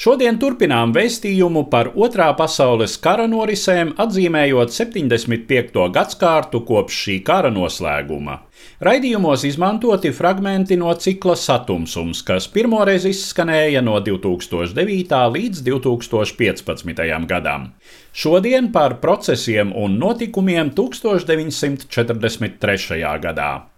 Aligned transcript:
Šodien 0.00 0.38
turpinām 0.40 0.94
vēstījumu 0.96 1.66
par 1.68 1.90
Otrā 1.92 2.30
pasaules 2.32 2.96
kara 3.04 3.26
norisēm, 3.28 3.90
atzīmējot 4.00 4.72
75. 4.72 5.76
gadsimtu 5.92 6.62
kopš 6.64 7.00
šī 7.02 7.20
kara 7.26 7.50
noslēguma. 7.52 8.38
Raidījumos 8.80 9.44
izmantoti 9.44 10.08
fragmenti 10.16 10.80
no 10.80 10.88
cikla 10.96 11.36
Satumsums, 11.36 12.24
kas 12.24 12.48
pirmoreiz 12.48 13.04
izskanēja 13.10 13.82
no 13.84 14.00
2009. 14.00 15.12
līdz 15.36 15.60
2015. 15.68 17.28
gadam. 17.28 17.76
Šodien 18.16 18.72
par 18.72 19.04
procesiem 19.04 19.68
un 19.76 20.00
notikumiem 20.00 20.72
1943. 20.80 23.04
gadā. 23.20 23.69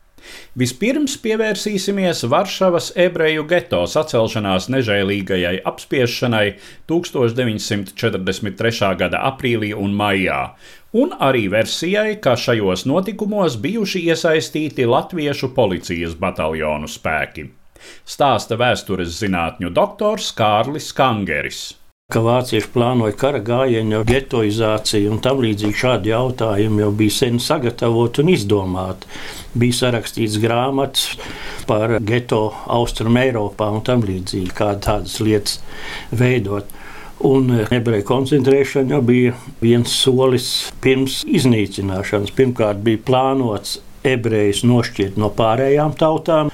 Vispirms 0.58 1.16
pievērsīsimies 1.24 2.24
Varšavas 2.28 2.92
ebreju 3.04 3.46
geto 3.50 3.82
sacelšanās 3.88 4.68
nežēlīgajai 4.72 5.56
apspiešanai 5.68 6.46
1943. 6.92 8.92
gada 9.02 9.24
aprīlī 9.32 9.72
un 9.74 9.96
maijā, 9.96 10.40
un 10.92 11.16
arī 11.18 11.48
versijai, 11.52 12.20
ka 12.22 12.36
šajos 12.36 12.86
notikumos 12.86 13.58
bijuši 13.62 14.06
iesaistīti 14.12 14.86
latviešu 14.88 15.52
policijas 15.56 16.16
bataljonu 16.20 16.88
spēki. 16.88 17.48
Stāsta 18.06 18.58
vēstures 18.60 19.16
zinātņu 19.18 19.72
doktors 19.74 20.30
Kārlis 20.38 20.92
Kangeris 20.94 21.72
ka 22.12 22.20
vācieši 22.24 22.68
plānoja 22.74 23.16
kara 23.18 23.40
gājienu, 23.44 24.02
getoizāciju 24.08 25.14
un 25.14 25.20
tam 25.24 25.40
līdzīgi 25.42 25.78
šādi 25.82 26.12
jautājumi 26.12 26.84
jau 26.84 26.90
bija 26.98 27.16
sen 27.16 27.40
sagatavoti 27.42 28.22
un 28.22 28.32
izdomāti. 28.34 29.08
Bija 29.58 29.78
sarakstīts 29.78 30.38
grāmatas 30.42 31.16
par 31.68 31.98
geto 32.04 32.42
Austrum 32.72 33.18
Eiropā 33.20 33.70
un 33.72 33.84
tam 33.86 34.04
līdzīgi, 34.08 34.52
kā 34.56 34.72
tādas 34.84 35.18
lietas 35.24 35.60
veidot. 36.12 36.68
Un 37.22 37.52
ebreju 37.70 38.02
koncentrēšana 38.08 38.96
jau 38.96 39.02
bija 39.06 39.36
viens 39.62 39.92
solis 39.94 40.48
pirms 40.82 41.20
iznīcināšanas. 41.28 42.32
Pirmkārt, 42.34 42.82
bija 42.82 42.98
plānots 43.06 43.78
ebrejus 44.02 44.64
nošķirt 44.66 45.20
no 45.20 45.30
pārējām 45.36 45.94
tautām, 45.98 46.50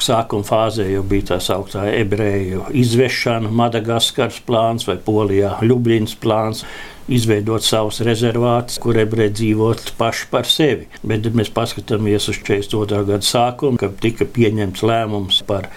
Sākuma 0.00 0.46
fāzē 0.46 0.86
jau 0.88 1.02
bija 1.06 1.34
tā 1.34 1.36
sauktā 1.44 1.84
ebreju 1.92 2.66
izvešana, 2.76 3.50
Madagaskaras 3.52 4.40
plāns 4.46 4.86
vai 4.88 4.96
Polijā 5.04 5.58
Ljubļinas 5.66 6.16
plāns 6.22 6.64
izveidot 7.10 7.64
savus 7.66 8.00
rezervātus, 8.06 8.78
kur 8.82 8.98
ebreji 9.00 9.34
dzīvot 9.38 9.92
paši 9.98 10.28
par 10.30 10.48
sevi. 10.48 10.86
Bet, 11.06 11.26
mēs 11.34 11.50
paskatāmies 11.54 12.28
uz 12.30 12.38
42. 12.38 13.02
gada 13.08 13.26
sākumu, 13.26 13.80
kad 13.80 13.96
tika 14.02 14.26
pieņemts 14.30 14.84
lēmums 14.86 15.40
par 15.48 15.68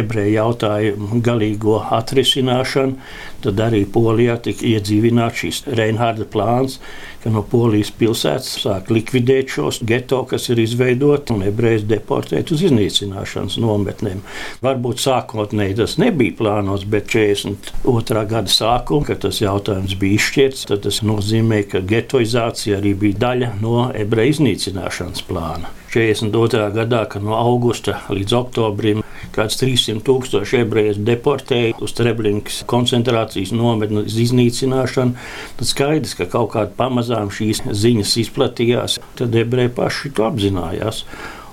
ebreju 0.00 0.34
jautājumu 0.34 1.20
galīgo 1.26 1.78
atrisināšanu, 2.00 2.98
tad 3.44 3.60
arī 3.64 3.84
Polijā 3.88 4.36
tika 4.44 4.66
iedzīvināts 4.68 5.44
šis 5.44 5.62
Reinharda 5.78 6.26
plāns, 6.30 6.78
ka 7.22 7.32
no 7.32 7.42
Polijas 7.44 7.90
pilsētas 7.96 8.50
sāk 8.62 8.90
likvidēt 8.92 9.52
šos 9.52 9.80
geto, 9.86 10.22
kas 10.28 10.48
ir 10.52 10.60
izveidoti 10.62 11.34
un 11.34 11.44
ebrejus 11.48 11.84
deportēt 11.88 12.52
uz 12.54 12.64
iznīcināšanas 12.68 13.58
nometnēm. 13.60 14.22
Varbūt 14.64 15.02
sākotnēji 15.04 15.78
tas 15.82 15.98
nebija 16.00 16.36
plānots, 16.38 16.86
bet 16.88 17.10
42. 17.12 18.24
gada 18.30 18.54
sākumā, 18.54 19.10
kad 19.10 19.22
tas 19.26 19.42
jautājums 19.42 19.96
bija 20.00 20.20
izšķirts, 20.20 20.66
tad 20.70 20.86
tas 20.86 21.02
nozīmē, 21.06 21.62
ka 21.68 21.84
getoizācija 21.84 22.80
arī 22.80 22.94
bija 23.04 23.20
daļa 23.26 23.52
no 23.60 23.90
ebreju 23.96 24.38
iznīcināšanas 24.38 25.26
plāna. 25.28 25.74
42. 25.90 26.68
gadā, 26.76 27.04
kad 27.10 27.24
no 27.26 27.34
augusta 27.34 27.98
līdz 28.14 28.36
oktobrim 28.38 29.00
kāds 29.34 29.58
300 29.60 30.02
tūkstoši 30.06 30.62
ebreju 30.64 30.96
deportēja 31.06 31.76
uz 31.82 31.94
Treblinkas 31.96 32.62
koncentrācijas 32.70 33.54
nometni 33.56 34.04
uz 34.04 34.16
iznīcināšanu, 34.26 35.16
tad 35.58 35.70
skaidrs, 35.70 36.16
ka 36.18 36.28
kaut 36.30 36.54
kādā 36.54 36.74
pamazām 36.78 37.32
šīs 37.34 37.64
ziņas 37.70 38.16
izplatījās, 38.24 38.98
tad 39.20 39.36
ebreji 39.38 39.74
paši 39.76 40.14
to 40.16 40.26
apzinājās. 40.28 41.04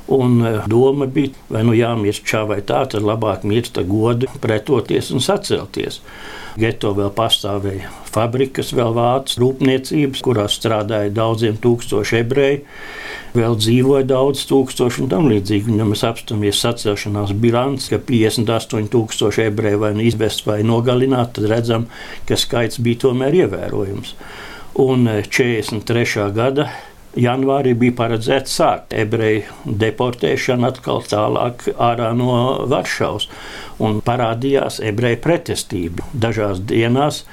Un 0.07 0.40
e, 0.45 0.53
doma 0.72 1.06
bija, 1.06 1.34
vai 1.51 1.66
nu 1.68 1.73
jāmirst 1.75 2.28
šā 2.28 2.45
vai 2.47 2.62
tā, 2.63 2.85
tad 2.88 3.03
labāk 3.03 3.44
mirst 3.44 3.79
godu, 3.90 4.29
pretoties 4.40 5.12
un 5.12 5.23
sacelties. 5.23 6.00
Geto 6.57 6.94
vēl 6.97 7.12
pastāvēja 7.13 7.91
fabrikas, 8.09 8.72
vēl 8.73 8.96
vācu 8.96 9.41
rūpniecības, 9.44 10.23
kurās 10.25 10.56
strādāja 10.57 11.12
daudziem 11.13 11.59
tūkstošiem 11.62 12.23
ebreju. 12.23 12.63
Vēl 13.38 13.59
dzīvoja 13.59 14.07
daudz 14.09 14.47
tūkstoši 14.50 15.03
un 15.03 15.12
tam 15.12 15.28
līdzīgi. 15.29 15.75
Ja 15.78 15.85
mēs 15.85 16.06
apstāmies 16.07 16.63
sacelšanās 16.63 17.35
bilanci, 17.38 17.91
ka 17.91 18.01
58,000 18.07 19.51
ebreju 19.51 19.84
vai 19.84 19.94
nu 20.00 20.07
izvest 20.07 20.47
vai 20.47 20.62
nogalināt, 20.66 21.35
tad 21.35 21.51
redzam, 21.51 21.91
ka 22.25 22.40
skaits 22.40 22.79
bija 22.81 23.03
tomēr 23.06 23.44
ievērojams. 23.44 24.16
Un 24.81 25.09
43. 25.28 26.07
E, 26.23 26.31
gada 26.34 26.72
janvārī 27.17 27.73
bija 27.78 27.95
paredzēts 27.97 28.55
sākt 28.59 28.95
ebreju 28.97 29.75
deportēšanu 29.83 30.67
atkal 30.69 31.03
tālāk 31.09 31.67
ārā 31.73 32.11
no 32.17 32.31
Varšavas. 32.69 33.28
Un 33.83 34.01
parādījās 34.05 34.79
ebreju 34.85 35.22
pretestība 35.23 36.07
dažās 36.13 36.61
dienās, 36.69 37.23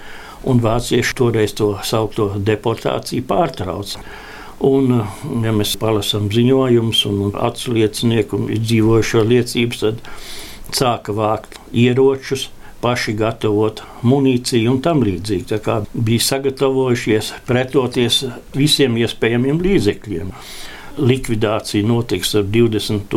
un 0.45 0.61
vācieši 0.65 1.17
toreiz 1.19 1.57
to 1.57 1.75
saukto 1.85 2.33
deportāciju 2.37 3.27
pārtrauca. 3.29 4.03
Un, 4.65 5.01
ja 5.45 5.53
mēs 5.53 5.75
palasām 5.81 6.31
ziņojumus 6.33 7.05
un 7.11 7.35
atsliecinieku 7.37 8.47
izdzīvojušo 8.55 9.25
liecības, 9.29 9.83
tad 9.83 10.77
sāka 10.79 11.15
vākt 11.17 11.59
ieročus, 11.73 12.49
paši 12.85 13.17
gatavot 13.17 13.81
munīciju 14.05 14.75
un 14.75 14.83
tam 14.85 15.03
līdzīgi. 15.07 15.49
Tā 15.55 15.61
kā 15.65 15.81
bija 15.95 16.29
sagatavojušies 16.29 17.33
pretoties 17.49 18.23
visiem 18.57 18.99
iespējamiem 19.01 19.63
līdzekļiem. 19.65 20.33
Likvidācija 20.95 21.87
notiks 21.89 22.37
ar 22.39 22.45
20. 22.55 23.17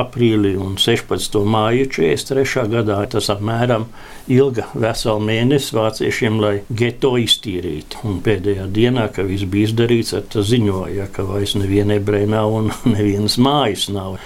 aprīli 0.00 0.54
un 0.56 0.78
16. 0.80 1.42
māju 1.44 1.90
43. 1.98 2.68
gadā. 2.72 3.02
Tas 3.12 3.28
apmēram 3.34 3.90
ilga 4.32 4.66
veselu 4.74 5.22
mēnesi 5.22 5.76
vāciešiem, 5.76 6.40
lai 6.42 6.54
geto 6.70 7.14
iztīrītu. 7.20 8.02
Un 8.08 8.20
pēdējā 8.24 8.66
dienā, 8.72 9.08
kad 9.14 9.28
viss 9.30 9.48
bija 9.50 9.70
izdarīts, 9.70 10.14
tad 10.16 10.46
ziņoja, 10.50 11.10
ka 11.14 11.26
vairs 11.28 11.56
neviena 11.58 11.98
ebreja 12.00 12.30
nav 12.36 12.54
un 12.60 12.72
nevienas 12.96 13.38
mājas 13.42 13.88
nav. 13.92 14.20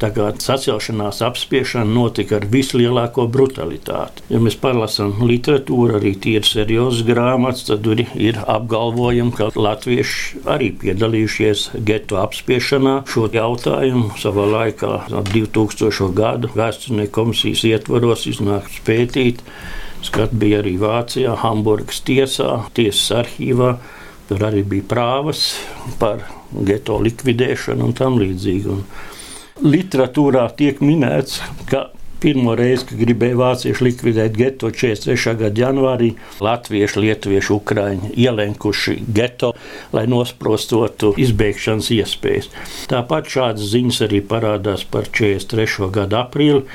Tā 0.00 0.08
kā 0.16 0.30
sacelšanās 0.40 1.18
apspiešana 1.26 1.84
notika 1.84 2.38
ar 2.38 2.46
vislielāko 2.48 3.26
brutalitāti. 3.28 4.24
Ja 4.32 4.38
mēs 4.40 4.56
palasām 4.60 5.18
literatūru, 5.28 5.98
arī 5.98 6.14
ir 6.30 6.46
seriozas 6.48 7.04
grāmatas, 7.04 7.66
tad 7.68 7.82
tur 7.84 8.00
ir 8.00 8.38
apgalvojumi, 8.40 9.34
ka 9.36 9.50
latvieši 9.52 10.40
arī 10.48 10.70
piedalījušies 10.80 11.66
geto 11.84 12.16
apspiešanā. 12.22 12.94
Šo 13.12 13.26
jautājumu 13.34 14.16
savā 14.20 14.46
laikā, 14.54 14.94
2000. 15.12 16.08
gadu 16.16 16.48
vēsturnieku 16.56 17.12
komisijas 17.20 17.66
ietvaros, 17.68 18.24
iznāks 18.30 18.80
pētīt. 18.86 19.39
Skat 20.06 20.32
bija 20.32 20.62
arī 20.62 20.76
Vācijā, 20.80 21.36
Hamburgas 21.42 22.00
tiesā, 22.06 22.62
tiesas 22.76 23.10
arhīvā. 23.20 23.74
Tur 24.30 24.44
arī 24.46 24.62
bija 24.64 24.86
prāvas 24.92 25.44
par 26.00 26.22
geto 26.66 27.00
likvidēšanu 27.02 27.88
un 27.88 27.96
tam 27.98 28.18
līdzīgi. 28.22 28.76
Un 28.76 29.72
literatūrā 29.74 30.46
tiek 30.56 30.80
minēts, 30.84 31.40
ka 31.70 31.88
Pirmo 32.20 32.52
reizi, 32.52 32.84
kad 32.84 32.98
gribēja 33.00 33.36
vācieši 33.40 33.84
likvidēt 33.86 34.34
geto 34.36 34.68
43. 34.68 35.32
gada 35.40 35.62
janvārī, 35.62 36.10
latvieši, 36.44 37.00
lietuvieši, 37.00 37.52
ukraiņi 37.54 38.10
ielenkuši 38.20 38.96
geto, 39.16 39.54
lai 39.96 40.02
nosprostotu 40.10 41.14
izbēgšanas 41.24 41.88
iespējas. 41.96 42.50
Tāpat 42.92 43.32
šādas 43.32 43.72
ziņas 43.72 44.02
arī 44.10 44.20
parādās 44.20 44.84
par 44.84 45.08
43. 45.08 45.88
gada 45.96 46.20
aprīli, 46.26 46.66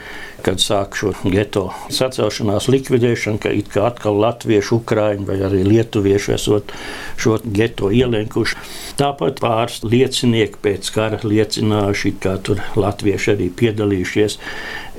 kad 0.46 0.62
sāk 0.62 0.96
šo 1.00 1.12
geto 1.24 1.66
sacelšanās 1.94 2.68
likvidēšanu, 2.70 3.42
ka 3.42 3.52
it 3.56 3.72
kā 3.74 3.88
atkal 3.90 4.20
latvieši, 4.22 4.74
ukraiņi 4.78 5.26
vai 5.26 5.40
arī 5.48 5.64
lietuvieši 5.66 6.36
esot 6.36 6.74
šo 7.22 7.40
geto 7.46 7.90
ielenkuši. 7.94 8.60
Tāpat 9.00 9.42
pāris 9.44 9.82
liecinieki 9.86 10.62
pēc 10.62 10.92
kara 10.96 11.20
liecinājuši, 11.26 12.14
ka 12.22 12.38
tur 12.46 12.62
latvieši 12.78 13.34
arī 13.34 13.50
piedalījušies 13.62 14.40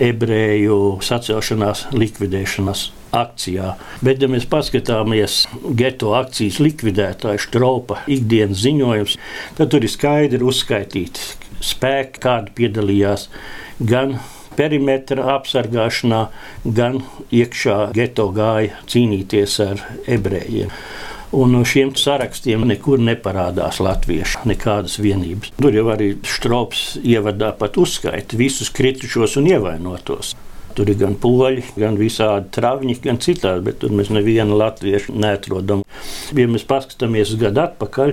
ebreju 0.09 0.79
sacelšanās 1.07 1.87
likvidēšanas 1.95 2.87
akcijā. 3.17 3.73
Bet, 4.05 4.21
ja 4.21 4.29
mēs 4.31 4.47
paskatāmies 4.51 5.45
geto 5.79 6.13
akcijas 6.19 6.59
likvidētāju 6.61 7.47
štropa 7.47 8.03
ikdienas 8.11 8.65
ziņojums, 8.67 9.19
tad 9.59 9.73
tur 9.73 9.87
ir 9.87 9.93
skaidri 9.93 10.45
uzskaitīti 10.45 11.47
spēki, 11.65 12.21
kādi 12.21 12.53
piedalījās 12.59 13.31
gan 13.81 14.19
perimetra 14.57 15.37
apsargāšanā, 15.37 16.23
gan 16.65 17.03
iekšā 17.35 17.93
geto 17.97 18.31
gāja 18.37 18.81
cīnīties 18.91 19.59
ar 19.67 19.85
ebrejiem. 20.07 20.73
Un 21.37 21.53
no 21.53 21.65
šiem 21.67 21.91
sarakstiem 21.99 22.63
nekur 22.71 23.01
neparādās 23.03 23.81
latviešu 23.83 24.47
nekādas 24.47 25.01
vienības. 25.03 25.51
Tur 25.59 25.75
jau 25.75 25.89
arī 25.93 26.13
Strops 26.25 26.85
ievadā 27.03 27.51
pat 27.59 27.77
uzskaita 27.83 28.39
visus 28.39 28.71
kritušos 28.73 29.35
un 29.41 29.51
ievainotos. 29.51 30.37
Tur 30.77 30.93
ir 30.93 30.99
gan 31.01 31.17
poļi, 31.19 31.65
gan 31.81 31.97
visādi 31.99 32.51
travņi, 32.53 32.99
gan 33.05 33.19
citādi, 33.25 33.65
bet 33.67 33.81
tur 33.83 33.95
mēs 33.97 34.13
nevienu 34.13 34.59
latviešu 34.61 35.17
neatrodam. 35.17 35.83
Ja 36.37 36.49
mēs 36.53 36.67
paskatāmies 36.69 37.33
gadu 37.41 37.65
atpakaļ, 37.65 38.13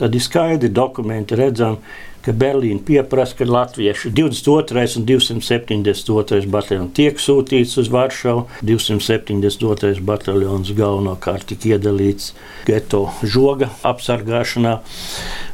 tad 0.00 0.14
ir 0.14 0.22
skaidri 0.22 0.70
dokumenti 0.70 1.38
redzami, 1.38 1.82
ka 2.26 2.34
Berlīna 2.34 2.82
pieprasa, 2.86 3.36
ka 3.38 3.46
latvieši 3.46 4.10
22. 4.10 4.98
un 4.98 5.06
272. 5.06 6.46
bataljons 6.50 6.94
tiek 6.96 7.20
sūtīts 7.22 7.76
uz 7.78 7.90
Varšavu. 7.92 8.46
272. 8.66 10.02
bataljons 10.06 10.72
galvenokārt 10.76 11.46
tika 11.52 11.76
iedalīts 11.76 12.32
geto 12.66 13.04
žoga 13.22 13.70
apsargāšanā, 13.86 14.78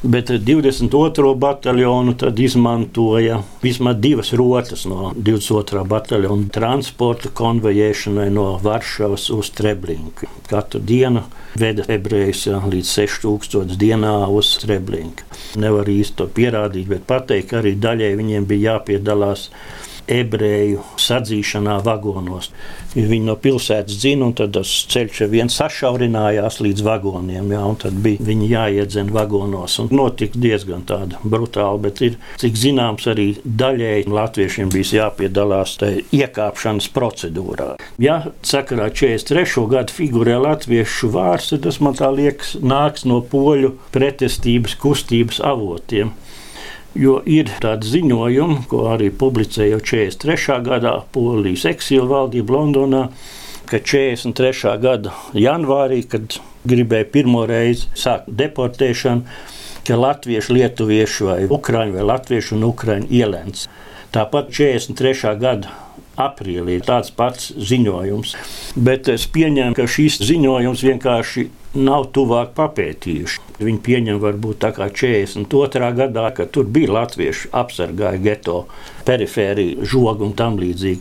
bet 0.02 0.32
22. 0.32 1.34
bataljonu 1.36 2.16
izmantoja 2.42 3.42
vismaz 3.62 3.96
divas 4.00 4.32
rotas 4.32 4.86
no 4.88 5.12
22. 5.16 5.84
bataljona 5.86 6.48
transporta 6.52 7.28
konvejēšanai 7.28 8.30
no 8.32 8.48
Varšavas 8.62 9.28
uz 9.30 9.52
Treblinku. 9.54 10.30
Katru 10.48 10.80
dienu 10.80 11.22
veda 11.58 11.84
ebrejus 11.92 12.46
līdz 12.48 12.88
6000 12.96 13.76
dienā 13.78 14.14
uz 14.32 14.54
Treblinku. 14.62 15.28
Nevar 15.60 15.88
īsti 15.88 16.16
to 16.16 16.26
pierādīt, 16.32 16.61
bet 16.90 17.06
pateikt, 17.08 17.50
ka 17.50 17.62
arī 17.62 17.76
daļai 17.80 18.12
viņiem 18.20 18.48
bija 18.48 18.76
jāpiedalās 18.76 19.48
ebreju 20.10 20.82
sadzīšanā 21.00 21.78
vagonos. 21.84 22.50
Viņi 22.92 23.22
no 23.24 23.36
pilsētas 23.40 23.96
dzina, 23.96 24.26
un 24.28 24.34
tad 24.36 24.52
tas 24.56 24.70
ceļš 24.92 25.22
viens 25.32 25.54
sašaurinājās 25.56 26.58
līdz 26.64 26.84
vagoniem, 26.84 27.52
jā, 27.54 27.60
un 27.64 27.78
tad 27.80 27.96
bija 28.04 28.26
viņi 28.26 28.48
jāiedzen 28.50 29.12
vagonos. 29.14 29.78
Un 29.80 29.92
notika 29.96 30.40
diezgan 30.42 30.84
tāda 30.88 31.20
brutāli, 31.24 31.82
bet 31.86 32.02
ir, 32.04 32.18
cik 32.42 32.58
zināms, 32.58 33.06
arī 33.08 33.28
daļēji 33.44 34.10
latviešiem 34.12 34.72
bija 34.74 35.04
jāpiedalās 35.04 35.78
tajā 35.80 36.02
iekāpšanas 36.18 36.90
procedūrā. 36.92 37.70
Ja 38.02 38.18
sakarā 38.44 38.90
43. 38.92 39.64
gadu 39.72 39.96
figurē 39.96 40.36
latviešu 40.42 41.12
vārds, 41.14 41.52
tad 41.54 41.64
tas 41.68 41.80
man 41.80 41.96
tā 41.96 42.10
liekas 42.12 42.56
nāks 42.60 43.06
no 43.08 43.22
poļu 43.24 43.76
pretestības 43.94 44.76
kustības 44.82 45.40
avotiem. 45.46 46.12
Jo 46.92 47.22
ir 47.24 47.48
tādi 47.62 47.88
ziņojumi, 47.88 48.66
ko 48.68 48.82
arī 48.92 49.08
publicēja 49.16 49.78
jau 49.78 49.84
43. 49.92 50.58
gadā 50.66 50.92
Polijas 51.14 51.64
eksīla 51.70 52.04
valdība 52.10 52.58
Londonā, 52.58 53.06
ka 53.70 53.80
43. 53.80 54.74
gada 54.82 55.14
janvārī, 55.32 56.02
kad 56.04 56.36
gribēja 56.68 57.08
pirmo 57.14 57.46
reizi 57.48 57.88
sākt 57.96 58.28
deportēšanu, 58.28 59.24
ka 59.88 59.96
latvieši, 59.96 60.52
lietuvieši 60.58 61.30
vai 61.30 61.38
ukrāņi 61.48 61.96
vai 61.96 62.04
latvieši 62.12 62.54
un 62.58 62.68
ukrāņi 62.68 63.08
ielēns. 63.22 63.64
Tāpat 64.12 64.52
43. 64.52 65.32
gada 65.40 65.72
aprīlī 66.20 66.76
ir 66.76 66.84
tāds 66.84 67.08
pats 67.16 67.54
ziņojums. 67.56 68.36
Bet 68.76 69.08
es 69.08 69.24
pieņemu, 69.32 69.72
ka 69.80 69.88
šis 69.88 70.20
ziņojums 70.28 70.84
vienkārši 70.84 71.48
nav 71.74 72.08
tuvāk 72.12 72.52
papētījuši. 72.56 73.40
Viņi 73.62 73.80
pieņem 73.86 74.18
varbūt 74.20 74.60
tā 74.64 74.72
kā 74.76 74.88
42. 74.92 75.88
gadā, 75.96 76.26
kad 76.36 76.50
tur 76.52 76.66
bija 76.68 76.92
latvieši 76.98 77.50
apsargāja 77.56 78.20
geto 78.22 78.56
perifēriju, 79.06 79.86
žogu 79.88 80.26
un 80.28 80.34
tam 80.36 80.58
līdzīgi. 80.60 81.00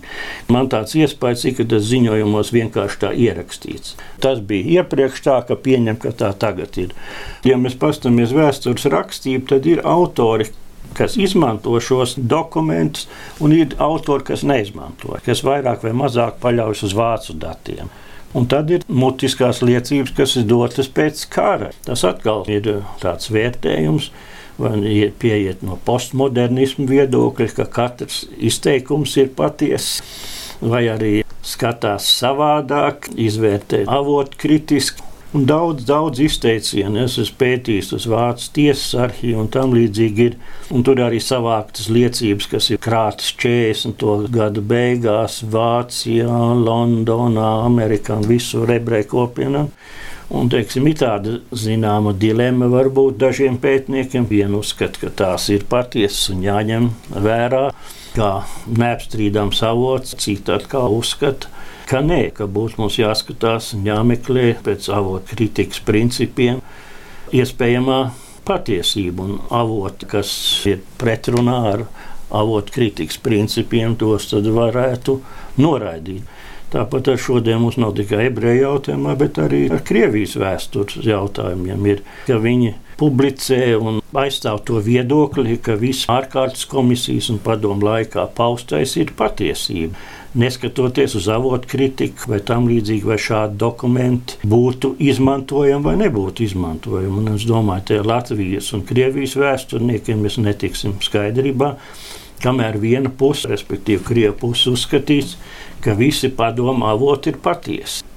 Man 0.54 0.70
tāds 0.72 0.96
iespējas, 0.96 1.46
ka 1.58 1.68
tas 1.74 1.86
ziņojumos 1.90 2.54
vienkārši 2.56 3.02
tā 3.04 3.12
ierakstīts. 3.12 3.98
Tas 4.24 4.40
bija 4.40 4.82
iepriekš 4.82 5.24
tā, 5.28 5.38
ka 5.48 5.60
pieņem, 5.60 6.00
ka 6.02 6.16
tā 6.16 6.32
tagad 6.38 6.80
ir. 6.82 6.96
Ja 7.48 7.60
mēs 7.60 7.76
paskatāmies 7.82 8.36
vēstures 8.36 8.88
rakstību, 8.94 9.48
tad 9.52 9.68
ir 9.68 9.84
autori, 9.88 10.48
kas 10.98 11.18
izmanto 11.20 11.76
šos 11.84 12.16
dokumentus, 12.18 13.08
un 13.44 13.56
ir 13.56 13.76
autori, 13.80 14.28
kas 14.32 14.46
neizmanto, 14.48 15.18
kas 15.26 15.44
vairāk 15.48 15.84
vai 15.88 15.96
mazāk 16.06 16.40
paļaujas 16.44 16.88
uz 16.88 16.96
vācu 16.96 17.36
datiem. 17.42 17.92
Un 18.38 18.46
tad 18.48 18.70
ir 18.72 18.86
mutiskās 18.88 19.60
liecības, 19.66 20.14
kas 20.16 20.38
ir 20.40 20.46
dotas 20.48 20.88
pēc 20.88 21.26
kara. 21.34 21.72
Tas 21.84 22.06
atkal 22.08 22.46
ir 22.52 22.70
tāds 23.02 23.32
vērtējums, 23.34 24.12
vai 24.62 25.10
pieiet 25.20 25.66
no 25.66 25.78
postmodernismu 25.86 26.88
viedokļa, 26.88 27.50
ka 27.58 27.68
katrs 27.68 28.24
izteikums 28.38 29.18
ir 29.20 29.34
patiess, 29.36 30.02
vai 30.62 30.86
arī 30.94 31.14
skatās 31.44 32.08
savādāk, 32.22 33.10
izvērtē 33.20 33.84
avotu 33.92 34.40
kritiski. 34.46 35.11
Un 35.32 35.46
daudz, 35.48 35.86
daudz 35.88 36.20
izteicienu 36.20 37.06
es 37.06 37.14
esmu 37.22 37.38
pētījis 37.40 37.94
uz 37.96 38.06
Vācijas 38.12 38.50
tiesas 38.52 38.96
arhīvu 39.00 39.46
un 39.46 39.52
tam 39.54 39.72
līdzīgi 39.72 40.26
ir. 40.28 40.34
Un 40.76 40.84
tur 40.84 41.00
arī 41.06 41.22
savāktas 41.24 41.88
liecības, 41.88 42.50
kas 42.52 42.68
ir 42.74 42.82
krātas 42.84 43.30
40. 43.40 44.04
gadu 44.34 44.64
beigās 44.74 45.38
Vācijā, 45.54 46.42
Londonā, 46.66 47.48
Amerikā 47.64 48.20
un 48.20 48.28
visur 48.28 48.76
ebreju 48.76 49.08
kopienā. 49.14 49.64
Un, 50.36 50.52
teiksim, 50.52 50.92
ir 50.92 51.00
tāda 51.00 51.38
zināma 51.64 52.12
dilema 52.12 52.68
varbūt 52.72 53.24
dažiem 53.24 53.56
pētniekiem. 53.64 54.28
Vienu 54.28 54.60
uzskata, 54.66 55.00
ka 55.06 55.16
tās 55.24 55.48
ir 55.56 55.64
patiesas 55.72 56.28
un 56.36 56.44
jāņem 56.44 56.92
vērā 57.24 57.70
kā 58.16 58.32
neapstrīdams 58.68 59.62
avots, 59.68 60.16
citi 60.20 60.54
atkal 60.54 60.94
uzskata, 60.98 61.52
ka 61.90 62.02
nē, 62.06 62.24
ka 62.36 62.48
būs 62.48 62.78
mums 62.80 63.00
jāskatās 63.00 63.74
un 63.78 63.88
jāmeklē 63.88 64.54
pēc 64.66 64.90
avotu 64.96 65.36
kritikas 65.36 65.82
principiem 65.88 66.62
iespējamā 67.36 68.00
patiesība 68.48 69.26
un 69.28 69.40
avoti, 69.54 70.08
kas 70.10 70.32
ir 70.70 70.82
pretrunā 71.00 71.58
ar 71.74 71.86
avotu 72.32 72.74
kritikas 72.76 73.20
principiem, 73.22 73.96
tos 74.00 74.30
tad 74.32 74.48
varētu 74.48 75.20
noraidīt. 75.62 76.40
Tāpat 76.72 77.10
ar 77.12 77.20
šodien 77.20 77.60
mums 77.60 77.76
nav 77.82 77.98
tikai 77.98 78.30
ebreju 78.30 78.62
jautājumā, 78.62 79.18
bet 79.20 79.42
arī 79.44 79.66
ar 79.76 79.82
Krievijas 79.84 80.38
vēstures 80.40 81.04
jautājumiem. 81.04 81.84
Ir, 81.92 82.04
ka 82.30 82.38
viņi 82.40 82.78
publicē 83.02 83.62
un 83.82 84.00
aizstāv 84.22 84.62
to 84.68 84.80
viedokli, 84.86 85.58
ka 85.58 85.74
visas 85.82 86.06
ārkārtas 86.12 86.68
komisijas 86.70 87.32
un 87.34 87.42
padomu 87.42 87.88
laikā 87.88 88.28
paustais 88.38 88.94
ir 89.02 89.16
patiesība 89.18 89.98
neskatoties 90.34 91.16
uz 91.16 91.28
avotu 91.28 91.68
kritiku 91.68 92.32
vai 92.32 92.40
tam 92.46 92.68
līdzīgi, 92.70 93.08
vai 93.08 93.18
šādi 93.20 93.58
dokumenti 93.60 94.38
būtu 94.48 94.94
izmantojami 95.04 95.84
vai 95.84 95.96
nebūtu 96.00 96.46
izmantojami. 96.46 97.18
Un 97.20 97.34
es 97.36 97.46
domāju, 97.48 97.88
ka 97.90 98.08
Latvijas 98.08 98.72
un 98.78 98.86
Krievijas 98.88 99.36
vēsturniekiem 99.40 100.24
mēs 100.24 100.40
netiksim 100.40 100.96
skaidrībā. 101.04 101.74
Kamēr 102.42 102.80
viena 102.82 103.12
puse, 103.14 103.50
respektīvi 103.52 104.06
Krievija 104.08 104.38
puse, 104.38 104.72
uzskatīs, 104.72 105.36
ka 105.84 105.94
visi 105.98 106.32
padomu 106.34 106.88
avoti 106.90 107.34
ir 107.34 107.42
patiesi. 107.44 108.11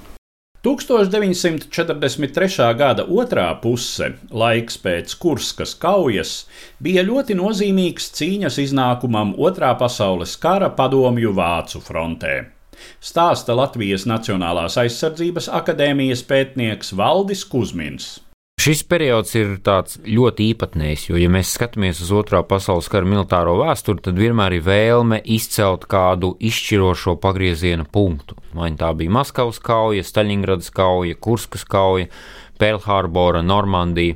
1943. 0.65 2.73
gada 2.73 3.03
otrā 3.05 3.51
puse, 3.61 4.07
laiks 4.33 4.79
pēc 4.81 5.13
Kurskas 5.21 5.75
kaujas, 5.77 6.49
bija 6.81 7.05
ļoti 7.05 7.37
nozīmīgs 7.37 8.09
cīņas 8.17 8.57
iznākumam 8.63 9.35
Otrā 9.37 9.75
pasaules 9.77 10.33
kara 10.41 10.73
padomju 10.73 11.37
Vācu 11.37 11.77
frontē. 11.85 12.49
Stāsta 12.97 13.53
Latvijas 13.53 14.09
Nacionālās 14.09 14.73
aizsardzības 14.81 15.53
akadēmijas 15.53 16.25
pētnieks 16.25 16.97
Valdis 16.97 17.45
Kusmins. 17.45 18.24
Šis 18.55 18.85
periods 18.87 19.33
ir 19.35 19.57
ļoti 19.59 20.45
īpatnējs, 20.53 21.09
jo, 21.09 21.17
ja 21.19 21.27
mēs 21.29 21.51
skatāmies 21.57 21.99
uz 22.01 22.11
Otrā 22.15 22.39
pasaules 22.47 22.87
kara 22.89 23.05
militāro 23.05 23.57
vēsturi, 23.59 23.99
tad 24.05 24.15
vienmēr 24.15 24.55
ir 24.55 24.63
vēlme 24.63 25.19
izcelt 25.35 25.83
kādu 25.91 26.31
izšķirošo 26.39 27.17
pagrieziena 27.21 27.83
punktu. 27.83 28.39
Vai 28.55 28.71
tā 28.79 28.93
bija 28.95 29.11
Maskavas 29.11 29.59
kauja, 29.59 30.05
Staļingradas 30.07 30.71
kauja, 30.73 31.19
Kurskas 31.19 31.67
kauja, 31.67 32.07
Pēlhārbora, 32.55 33.43
Normandija. 33.43 34.15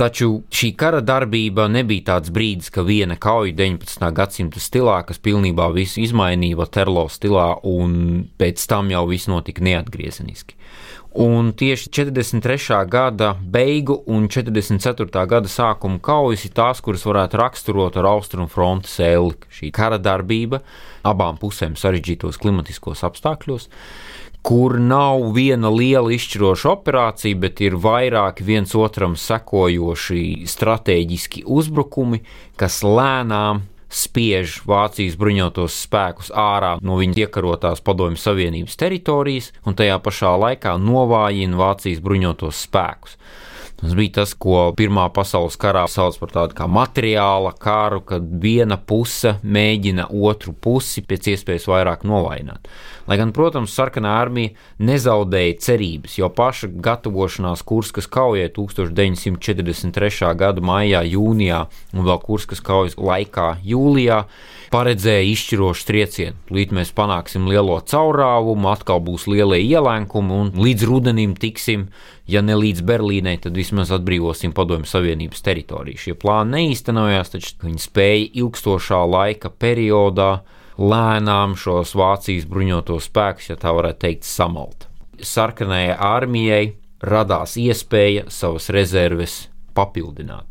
Taču 0.00 0.42
šī 0.50 0.72
kara 0.80 0.98
darbība 1.04 1.68
nebija 1.70 2.08
tāds 2.14 2.34
brīdis, 2.34 2.72
ka 2.74 2.82
viena 2.82 3.14
kauja 3.20 3.54
19. 3.54 4.06
gadsimta 4.16 4.60
stilā, 4.60 4.98
kas 5.06 5.22
pilnībā 5.22 5.70
visu 5.76 6.02
izmainīja 6.02 6.66
Terlo 6.74 7.06
stilā, 7.12 7.52
un 7.62 8.24
pēc 8.40 8.66
tam 8.66 8.90
jau 8.90 9.06
viss 9.12 9.30
notika 9.30 9.62
neatgriezeniski. 9.62 10.58
Un 11.10 11.50
tieši 11.52 11.88
43. 11.90 12.86
gada 12.86 13.34
beigu 13.42 13.96
un 14.06 14.28
44. 14.28 15.26
gada 15.26 15.50
sākuma 15.50 15.98
kaujas 15.98 16.44
ir 16.46 16.52
tās, 16.54 16.78
kuras 16.78 17.02
varētu 17.02 17.40
raksturot 17.40 17.98
ar 17.98 18.06
austrumu 18.12 18.46
frontes 18.46 18.94
elli. 19.02 19.34
Šī 19.50 19.72
kara 19.74 19.98
darbība 19.98 20.60
abām 21.02 21.40
pusēm 21.40 21.74
sarežģītos 21.74 22.38
klimatiskos 22.38 23.02
apstākļos, 23.08 23.66
kur 24.46 24.78
nav 24.78 25.32
viena 25.34 25.72
liela 25.74 26.14
izšķiroša 26.14 26.70
operācija, 26.76 27.40
bet 27.42 27.58
ir 27.58 27.74
vairāki 27.74 28.46
viens 28.46 28.76
otram 28.78 29.18
sekojoši 29.18 30.46
strateģiski 30.46 31.42
uzbrukumi, 31.42 32.22
kas 32.54 32.84
lēnām 32.86 33.64
spiež 33.90 34.60
Vācijas 34.70 35.18
bruņotos 35.20 35.76
spēkus 35.84 36.30
ārā 36.30 36.76
no 36.82 36.96
viņa 37.00 37.26
iekarotās 37.26 37.82
Padomju 37.84 38.20
Savienības 38.22 38.78
teritorijas 38.80 39.50
un 39.66 39.76
tajā 39.78 39.98
pašā 40.04 40.32
laikā 40.46 40.76
novājina 40.80 41.58
Vācijas 41.58 42.02
bruņotos 42.04 42.64
spēkus. 42.68 43.18
Tas 43.80 43.94
bija 43.96 44.12
tas, 44.20 44.34
ko 44.36 44.74
Pirmā 44.76 45.06
pasaules 45.16 45.56
karā 45.60 45.86
sauc 45.88 46.18
par 46.20 46.32
tādu 46.34 46.56
kā 46.58 46.66
materiāla 46.68 47.54
karu, 47.56 48.02
kad 48.04 48.26
viena 48.42 48.76
puse 48.76 49.38
mēģina 49.40 50.10
otru 50.12 50.52
pusi 50.52 51.00
pēc 51.00 51.30
iespējas 51.32 51.68
vairāk 51.70 52.04
novājināt. 52.08 52.68
Lai 53.08 53.16
gan, 53.18 53.32
protams, 53.34 53.72
sarkanā 53.74 54.12
armija 54.20 54.52
nezaudēja 54.84 55.56
cerības, 55.64 56.18
jo 56.20 56.28
paša 56.30 56.68
gatavošanās 56.84 57.64
Kurskas 57.66 58.06
kaujai 58.12 58.50
1943. 58.54 60.28
gada 60.38 60.62
maijā, 60.62 61.00
jūnijā 61.08 61.64
un 61.96 62.04
vēl 62.06 62.20
Kurskas 62.22 62.60
kaujas 62.62 62.98
laikā 63.00 63.54
jūlijā 63.66 64.20
paredzēja 64.70 65.26
izšķirošu 65.32 65.88
triecienu. 65.88 66.38
Līdz 66.54 66.76
mēs 66.76 66.94
panāksim 66.94 67.48
lielo 67.50 67.80
caurāvumu, 67.80 68.70
atkal 68.70 69.02
būs 69.02 69.26
lielie 69.26 69.58
ielēkumi 69.64 70.36
un 70.36 70.52
līdz 70.60 70.86
rudenim 70.86 71.34
tiksim, 71.34 71.88
ja 72.30 72.42
ne 72.44 72.56
līdz 72.58 72.84
Berlīnai, 72.86 73.36
tad 73.42 73.56
vismaz 73.58 73.90
atbrīvosim 73.94 74.54
Padomju 74.56 74.88
Savienības 74.90 75.42
teritoriju. 75.46 76.00
Šie 76.00 76.14
plāni 76.18 76.56
neīstenojās, 76.56 77.32
taču 77.34 77.56
viņi 77.64 77.82
spēja 77.82 78.28
ilgstošā 78.42 79.00
laika 79.10 79.50
periodā 79.50 80.30
lēnām 80.80 81.56
šos 81.60 81.96
Vācijas 81.98 82.46
bruņotos 82.50 83.10
spēkus, 83.10 83.50
ja 83.52 83.58
tā 83.60 83.74
varētu 83.76 84.04
teikt, 84.06 84.28
samalt. 84.28 84.86
Sarkanajai 85.20 85.96
armijai 85.96 86.62
radās 87.04 87.58
iespēja 87.60 88.28
savas 88.32 88.70
rezerves 88.72 89.42
papildināt. 89.76 90.46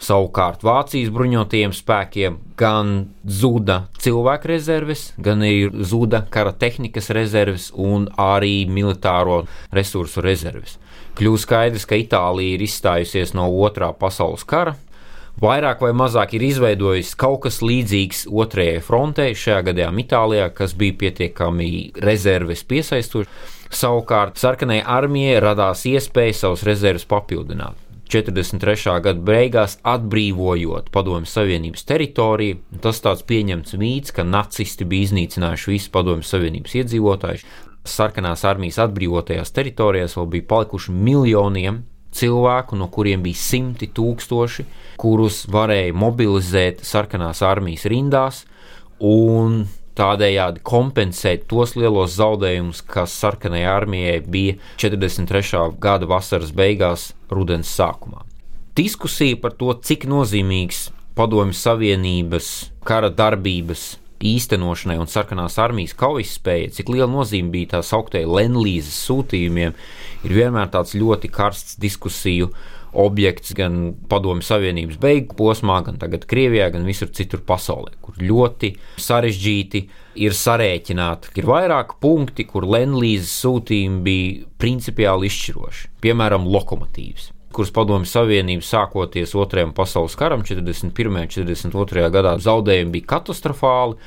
Savukārt 0.00 0.62
Vācijas 0.64 1.10
bruņotajiem 1.12 1.74
spēkiem 1.76 2.38
gan 2.56 2.92
zuda 3.28 3.82
cilvēku 4.00 4.48
rezerves, 4.48 5.10
gan 5.20 5.44
arī 5.44 5.68
zuda 5.84 6.22
kara 6.32 6.54
tehnikas 6.56 7.10
rezerves 7.12 7.68
un 7.76 8.06
arī 8.16 8.64
militāro 8.64 9.42
resursu 9.76 10.24
rezerves. 10.24 10.78
Kļūst 11.20 11.44
skaidrs, 11.44 11.84
ka 11.84 11.98
Itālija 12.00 12.56
ir 12.56 12.64
izstājusies 12.64 13.34
no 13.36 13.50
otrā 13.60 13.90
pasaules 13.92 14.46
kara, 14.48 14.72
vairāk 15.42 15.84
vai 15.84 15.92
mazāk 15.92 16.32
ir 16.38 16.46
izveidojis 16.48 17.12
kaut 17.20 17.42
kas 17.44 17.60
līdzīgs 17.60 18.24
otrajai 18.32 18.80
frontei, 18.86 19.36
šajā 19.36 19.60
gadījumā 19.68 20.06
Itālijā, 20.06 20.48
kas 20.56 20.72
bija 20.80 20.96
pietiekami 21.04 21.70
rezerves 22.00 22.64
piesaistoši. 22.64 23.28
Savukārt 23.70 24.40
sarkanai 24.40 24.80
armijai 24.80 25.38
radās 25.44 25.84
iespēja 25.86 26.40
savus 26.40 26.64
rezerves 26.66 27.04
papildināt. 27.06 27.89
43. 28.10 29.00
gada 29.04 29.20
beigās 29.22 29.76
atbrīvojot 29.86 30.88
Padomju 30.90 31.30
Savienības 31.30 31.86
teritoriju. 31.86 32.58
Tas 32.82 32.98
tāds 33.04 33.22
pieņemts 33.26 33.76
mīts, 33.78 34.14
ka 34.14 34.24
nacisti 34.26 34.86
bija 34.88 35.06
iznīcinājuši 35.08 35.70
visus 35.70 35.92
Padomju 35.94 36.26
Savienības 36.26 36.74
iedzīvotājus. 36.82 37.46
Sarkanās 37.86 38.42
armijas 38.44 38.80
atbrīvotajās 38.82 39.54
teritorijās 39.56 40.18
vēl 40.18 40.26
bija 40.34 40.48
palikuši 40.50 40.92
miljoniem 40.92 41.84
cilvēku, 42.10 42.76
no 42.76 42.90
kuriem 42.90 43.22
bija 43.22 43.38
simti 43.38 43.88
tūkstoši, 43.94 44.66
kurus 45.00 45.44
varēja 45.50 45.94
mobilizēt 45.94 46.82
sarkanās 46.86 47.44
armijas 47.46 47.86
rindās. 47.88 48.42
Un 49.00 49.62
tādējādi 50.00 50.62
kompensēt 50.66 51.46
tos 51.50 51.76
lielos 51.76 52.16
zaudējumus, 52.16 52.80
kas 52.88 53.14
sarkanajai 53.20 53.68
armijai 53.68 54.18
bija 54.24 54.56
43. 54.80 55.76
gada 55.80 56.08
vasaras 56.10 56.54
beigās, 56.56 57.10
rudens 57.30 57.70
sākumā. 57.76 58.24
Diskusija 58.78 59.36
par 59.42 59.56
to, 59.60 59.74
cik 59.84 60.06
nozīmīgs 60.08 60.88
Padomju 61.18 61.56
Savienības 61.58 62.50
kara 62.86 63.10
darbības 63.12 63.98
īstenošanai 64.26 64.98
un 65.00 65.08
sarkanās 65.08 65.56
armijas 65.62 65.94
kaujas 65.98 66.34
spēja, 66.36 66.74
cik 66.76 66.92
liela 66.92 67.08
nozīme 67.10 67.52
bija 67.54 67.76
tās 67.76 67.92
augtajai 67.96 68.28
Lenlīzes 68.28 68.98
sūtījumiem, 69.06 69.78
ir 70.26 70.36
vienmēr 70.36 70.68
tāds 70.74 70.96
ļoti 70.98 71.30
karsts 71.32 71.78
diskusiju 71.80 72.50
objekts 73.00 73.54
gan 73.54 73.94
Padomju 74.10 74.42
Savienības 74.42 74.98
beigu 75.00 75.36
posmā, 75.38 75.78
gan 75.86 75.98
tagad 76.02 76.26
Krievijā, 76.30 76.68
gan 76.74 76.86
visur 76.88 77.12
citur 77.14 77.44
pasaulē, 77.46 77.94
kur 78.02 78.18
ļoti 78.18 78.74
sarežģīti 79.00 79.84
ir 80.26 80.36
sarēķināti. 80.36 81.36
Ir 81.38 81.50
vairāki 81.50 82.00
punkti, 82.02 82.48
kur 82.50 82.66
Lenlīzes 82.66 83.32
sūtījumi 83.44 84.00
bija 84.06 84.48
principiāli 84.60 85.30
izšķiroši, 85.30 85.92
piemēram, 86.02 86.50
lokomotīvas 86.50 87.30
kuras 87.54 87.72
Padomju 87.74 88.08
Savienība 88.08 88.64
sākoties 88.66 89.36
Otrajam 89.38 89.74
pasaules 89.76 90.16
karam, 90.18 90.44
41. 90.46 90.90
un 91.10 91.30
42. 91.30 92.10
gadā 92.14 92.36
zaudējumi 92.42 92.98
bija 92.98 93.14
katastrofāli 93.16 93.98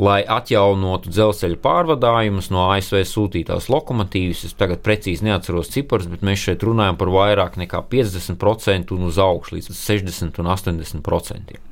lai 0.00 0.24
atjaunotu 0.26 1.10
dzelzceļa 1.12 1.58
pārvadājumus 1.62 2.50
no 2.50 2.66
ASV 2.72 3.04
sūtītās 3.06 3.68
lokomotīvas. 3.70 4.42
Es 4.48 4.56
tagad 4.58 4.82
precīzi 4.82 5.26
neatceros 5.28 5.70
ciprus, 5.70 6.08
bet 6.10 6.24
mēs 6.26 6.42
šeit 6.48 6.64
runājam 6.66 6.98
par 6.98 7.12
vairāk 7.14 7.58
nekā 7.60 7.84
50% 7.92 8.94
un 8.96 9.06
uz 9.10 9.20
augšu 9.22 9.58
līdz 9.58 9.70
60 9.78 10.42
un 10.42 10.50
80%. 10.50 11.62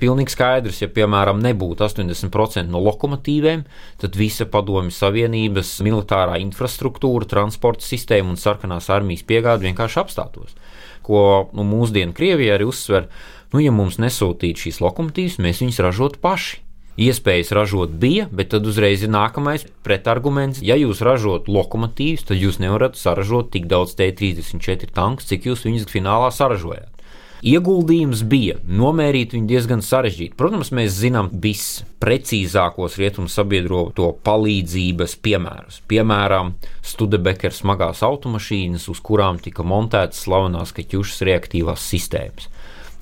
Pilnīgi 0.00 0.32
skaidrs, 0.32 0.78
ja, 0.80 0.88
piemēram, 0.88 1.42
nebūtu 1.44 1.84
80% 1.84 2.72
no 2.72 2.80
lokomotīvēm, 2.86 3.66
tad 4.00 4.16
visa 4.16 4.46
Padomju 4.48 4.94
Savienības 4.96 5.74
militārā 5.84 6.38
infrastruktūra, 6.40 7.28
transporta 7.28 7.84
sistēma 7.84 8.32
un 8.32 8.40
sarkanās 8.40 8.88
armijas 8.92 9.26
piegāde 9.28 9.68
vienkārši 9.68 10.00
apstātos. 10.00 10.56
Ko 11.04 11.50
nu, 11.56 11.66
mūsdienu 11.68 12.16
Krievija 12.16 12.56
arī 12.56 12.70
uzsver, 12.70 13.10
nu, 13.52 13.60
ja 13.60 13.74
mums 13.74 14.00
nesūtītu 14.00 14.66
šīs 14.66 14.80
lokomotīvas, 14.84 15.40
mēs 15.44 15.62
viņus 15.64 15.84
ražotu 15.84 16.20
paši. 16.24 16.64
Iespējas 17.00 17.52
ražot 17.56 17.92
bija, 17.96 18.26
bet 18.28 18.50
tad 18.52 18.66
uzreiz 18.68 19.04
ir 19.06 19.12
nākamais 19.12 19.62
pretarguments. 19.86 20.60
Ja 20.60 20.74
jūs 20.76 21.00
ražot 21.06 21.48
lokomotīvus, 21.48 22.26
tad 22.28 22.40
jūs 22.42 22.58
nevarat 22.60 22.98
saražot 23.00 23.52
tik 23.54 23.68
daudz 23.70 23.94
T-34 23.96 24.90
tankus, 24.96 25.30
cik 25.30 25.48
jūs 25.48 25.64
viņus 25.64 25.88
finālā 25.88 26.28
saražojāt. 26.34 26.99
Ieguldījums 27.40 28.20
bija 28.28 28.58
nomērīt 28.68 29.32
viņu 29.32 29.48
diezgan 29.48 29.80
sarežģīti. 29.80 30.36
Protams, 30.36 30.68
mēs 30.76 30.98
zinām 31.00 31.30
visprecīzākos 31.40 32.98
rietumu 33.00 33.32
sabiedroto 33.32 34.10
palīdzības 34.26 35.16
piemērus. 35.24 35.80
Piemēram, 35.88 36.52
Studebekera 36.84 37.56
smagās 37.56 38.04
automašīnas, 38.04 38.90
uz 38.92 39.00
kurām 39.00 39.40
tika 39.40 39.64
montētas 39.64 40.20
slavenās 40.26 40.74
kaķušas 40.76 41.24
reaktīvās 41.30 41.88
sistēmas. 41.94 42.50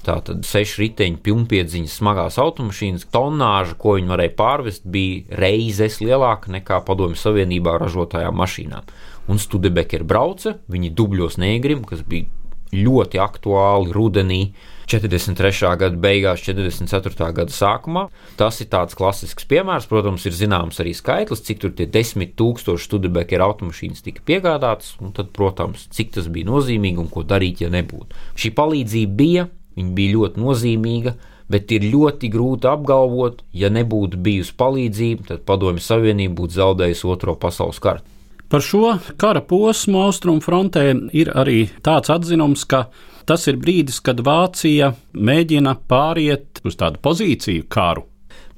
Tātad 0.06 0.46
seši 0.46 0.84
riteņi, 0.84 1.18
pilnpiedziņas, 1.26 1.98
smagās 1.98 2.38
automašīnas, 2.38 3.10
tonāža, 3.12 3.74
ko 3.82 3.98
viņi 3.98 4.12
varēja 4.14 4.36
pārvest, 4.38 4.86
bija 4.86 5.40
reizes 5.42 5.98
lielāka 5.98 6.54
nekā 6.54 6.78
Padomju 6.86 7.18
Savienībā 7.18 7.74
ražotajām 7.82 8.38
mašīnām. 8.38 8.86
Un 9.28 9.42
Studebekera 9.42 10.06
brauca, 10.08 10.54
viņi 10.70 10.94
dubļos 10.96 11.42
negrim, 11.42 11.82
kas 11.84 12.06
bija 12.06 12.30
ļoti 12.74 13.22
aktuāli 13.22 13.94
rudenī. 13.94 14.42
43. 14.88 15.74
gada 15.76 15.98
beigās, 16.00 16.40
44. 16.40 17.26
gada 17.36 17.52
sākumā. 17.52 18.06
Tas 18.40 18.62
ir 18.64 18.70
tāds 18.72 18.96
klasisks 18.96 19.44
piemērs. 19.50 19.84
Protams, 19.90 20.24
ir 20.24 20.32
zināms 20.32 20.80
arī 20.80 20.94
skaitlis, 20.96 21.44
cik 21.44 21.60
tur 21.60 21.74
tie 21.76 21.84
desmit 21.92 22.32
tūkstoši 22.40 22.88
studijbekera 22.88 23.50
automašīnas 23.50 24.00
tika 24.06 24.24
piegādātas, 24.24 24.94
tad, 25.18 25.28
protams, 25.36 25.90
cik 25.92 26.16
tas 26.16 26.32
bija 26.32 26.48
nozīmīgi 26.48 27.04
un 27.04 27.12
ko 27.12 27.26
darīt, 27.28 27.60
ja 27.66 27.72
nebūtu. 27.74 28.16
Šī 28.40 28.54
palīdzība 28.56 29.20
bija, 29.20 29.48
Viņa 29.78 29.94
bija 29.94 30.14
ļoti 30.16 30.42
nozīmīga, 30.42 31.14
bet 31.52 31.70
ir 31.74 31.86
ļoti 31.92 32.30
grūti 32.34 32.66
apgalvot, 32.66 33.44
ja 33.54 33.70
nebūtu 33.70 34.18
bijusi 34.26 34.56
palīdzība, 34.58 35.28
tad 35.30 35.44
Padomju 35.46 35.84
Savienība 35.84 36.40
būtu 36.40 36.58
zaudējusi 36.58 37.06
Otro 37.12 37.36
pasaules 37.38 37.78
karu. 37.82 38.02
Par 38.48 38.62
šo 38.64 38.94
kara 39.20 39.42
posmu 39.44 40.00
austrumu 40.06 40.40
frontē 40.40 40.86
ir 41.12 41.28
arī 41.36 41.66
tāds 41.84 42.08
atzinums, 42.08 42.64
ka 42.64 42.86
tas 43.28 43.44
ir 43.50 43.58
brīdis, 43.60 44.00
kad 44.00 44.22
Vācija 44.24 44.94
mēģina 45.12 45.74
pāriet 45.88 46.62
uz 46.64 46.78
tādu 46.80 47.02
pozīciju 47.04 47.66
karu. 47.68 48.06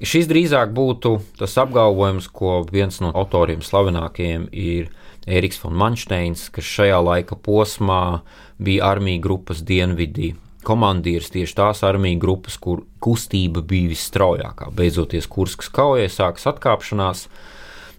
Šis 0.01 0.29
drīzāk 0.31 0.71
būtu 0.73 1.17
tas 1.37 1.57
apgalvojums, 1.61 2.29
ko 2.31 2.61
viens 2.71 3.01
no 3.03 3.11
autoriem 3.11 3.59
slavenākajiem 3.61 4.47
ir 4.55 4.87
Eriks 5.27 5.59
von 5.61 5.75
Manšteins, 5.77 6.47
kas 6.55 6.65
šajā 6.65 6.97
laika 7.03 7.35
posmā 7.35 8.21
bija 8.57 8.87
armija 8.95 9.21
grupas 9.21 9.59
dienvidī. 9.61 10.31
Komandieris 10.65 11.33
tieši 11.33 11.57
tās 11.57 11.83
armija 11.85 12.17
grupas, 12.21 12.55
kur 12.57 12.85
kustība 13.03 13.61
bija 13.65 13.91
visstraujākā. 13.91 14.71
Beidzoties 14.77 15.27
Kurskas 15.29 15.69
kaujai 15.73 16.07
sākas 16.09 16.47
atkāpšanās, 16.49 17.27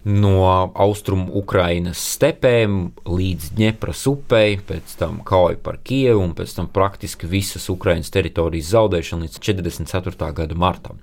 no 0.03 0.71
austrumu 0.75 1.31
Ukrainas 1.39 2.01
stepēm 2.17 2.91
līdz 3.07 3.53
Dņepras 3.55 4.03
upei, 4.11 4.57
pēc 4.59 4.97
tam 4.99 5.21
kauja 5.25 5.57
par 5.63 5.79
Kievu 5.83 6.21
un 6.25 6.33
pēc 6.35 6.57
tam 6.57 6.67
praktiski 6.73 7.29
visas 7.29 7.69
Ukrainas 7.71 8.11
teritorijas 8.11 8.73
zaudēšana 8.73 9.27
līdz 9.27 9.39
44. 9.39 10.31
gada 10.35 10.59
martam. 10.59 10.99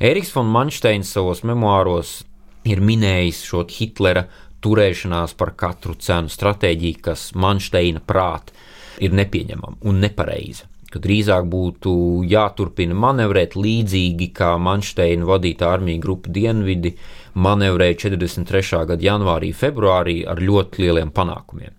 Eriks 0.00 0.32
von 0.34 0.48
Manšteins 0.48 1.12
savos 1.12 1.44
memoāros 1.46 2.22
ir 2.64 2.80
minējis 2.80 3.44
šo 3.50 3.66
Hitlera 3.68 4.26
turēšanās 4.62 5.36
par 5.36 5.52
katru 5.58 5.94
cenu 5.98 6.32
stratēģiju, 6.32 7.04
kas 7.04 7.30
Manšteina 7.36 8.00
prāt 8.00 8.54
ir 9.02 9.12
nepieņemama 9.12 9.82
un 9.88 10.00
nepareiza 10.00 10.71
ka 10.92 11.00
drīzāk 11.02 11.46
būtu 11.48 11.92
jāturpina 12.28 12.96
manevrēt 12.98 13.56
līdzīgi 13.56 14.28
kā 14.36 14.52
Manšteina 14.60 15.26
vadītā 15.28 15.70
armija 15.72 16.02
grupa 16.02 16.32
Dienvidi 16.32 16.94
manevrēja 17.34 17.98
43. 18.06 18.82
gada 18.90 19.06
janvārī, 19.06 19.52
februārī 19.56 20.20
ar 20.28 20.42
ļoti 20.42 20.84
lieliem 20.84 21.12
panākumiem. 21.14 21.72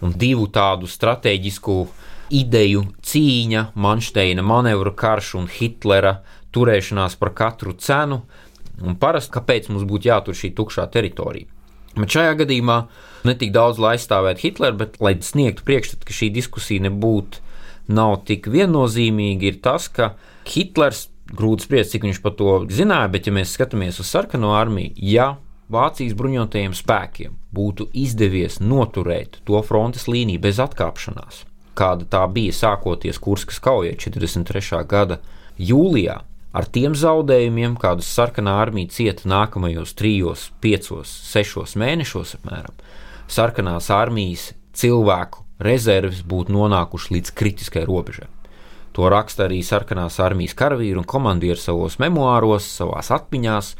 Un 0.00 0.14
divu 0.16 0.46
tādu 0.54 0.88
strateģisku 0.88 1.76
ideju 2.30 2.86
cīņa, 3.02 3.66
Manšteina 3.74 4.44
manevru 4.46 4.94
karš 4.96 5.34
un 5.40 5.50
Hitlera 5.50 6.20
turēšanās 6.54 7.18
par 7.18 7.34
katru 7.36 7.74
cenu, 7.78 8.22
un 8.80 8.96
parasti 8.96 9.34
kāpēc 9.34 9.68
mums 9.70 9.84
būtu 9.88 10.08
jātur 10.08 10.38
šī 10.38 10.54
tukšā 10.56 10.86
teritorija. 10.94 11.50
Bet 11.98 12.14
šajā 12.14 12.36
gadījumā 12.44 12.76
ne 13.26 13.34
tik 13.36 13.50
daudz, 13.52 13.80
lai 13.82 13.96
aizstāvētu 13.96 14.46
Hitleru, 14.46 14.78
bet 14.78 15.00
lai 15.02 15.16
sniegtu 15.18 15.66
priekšstatu, 15.66 16.06
ka 16.06 16.14
šī 16.14 16.30
diskusija 16.38 16.86
nebūtu 16.86 17.42
nav 17.90 18.20
tik 18.28 18.48
viennozīmīgi, 18.50 19.52
ir 19.52 19.60
tas, 19.64 19.88
ka 19.92 20.14
Hitlers, 20.48 21.08
grūti 21.30 21.66
spriest, 21.66 21.94
cik 21.94 22.06
viņš 22.06 22.22
par 22.24 22.34
to 22.38 22.56
zināja, 22.74 23.10
bet 23.12 23.28
ja 23.28 23.34
mēs 23.34 23.54
skatāmies 23.54 24.00
uz 24.02 24.10
sarkano 24.10 24.54
armiju, 24.56 24.94
ja 24.96 25.34
Vācijas 25.70 26.16
bruņotajiem 26.18 26.72
spēkiem 26.74 27.36
būtu 27.54 27.86
izdevies 27.94 28.58
noturēt 28.58 29.38
to 29.46 29.60
frontes 29.62 30.08
līniju 30.10 30.42
bez 30.42 30.58
atkāpšanās, 30.62 31.44
kāda 31.78 32.08
tā 32.10 32.24
bija 32.26 32.56
sākoties 32.56 33.20
Kurskas 33.22 33.60
kaujai 33.62 33.94
43. 33.94 34.80
gada 34.90 35.20
jūlijā, 35.62 36.16
ar 36.50 36.66
tiem 36.74 36.96
zaudējumiem, 36.98 37.76
kādus 37.78 38.10
sarkanā 38.10 38.56
armija 38.64 38.90
cieta 38.96 39.30
nākamajos 39.30 39.94
trijos, 39.94 40.48
piecos, 40.58 41.12
sešos 41.30 41.76
mēnešos 41.78 42.34
apmēram, 42.40 42.74
sarkanās 43.30 43.92
armijas 43.94 44.50
cilvēku 44.74 45.46
rezerves 45.60 46.22
būtu 46.26 46.54
nonākušas 46.56 47.12
līdz 47.14 47.32
kritiskai 47.36 47.84
robežai. 47.88 48.28
To 48.96 49.06
raksta 49.12 49.46
arī 49.46 49.60
sarkanās 49.62 50.18
armijas 50.22 50.56
karavīri 50.58 50.98
un 50.98 51.06
komandieri 51.06 51.60
savos 51.60 52.00
memoāros, 52.02 52.66
savās 52.80 53.12
atmiņās, 53.14 53.74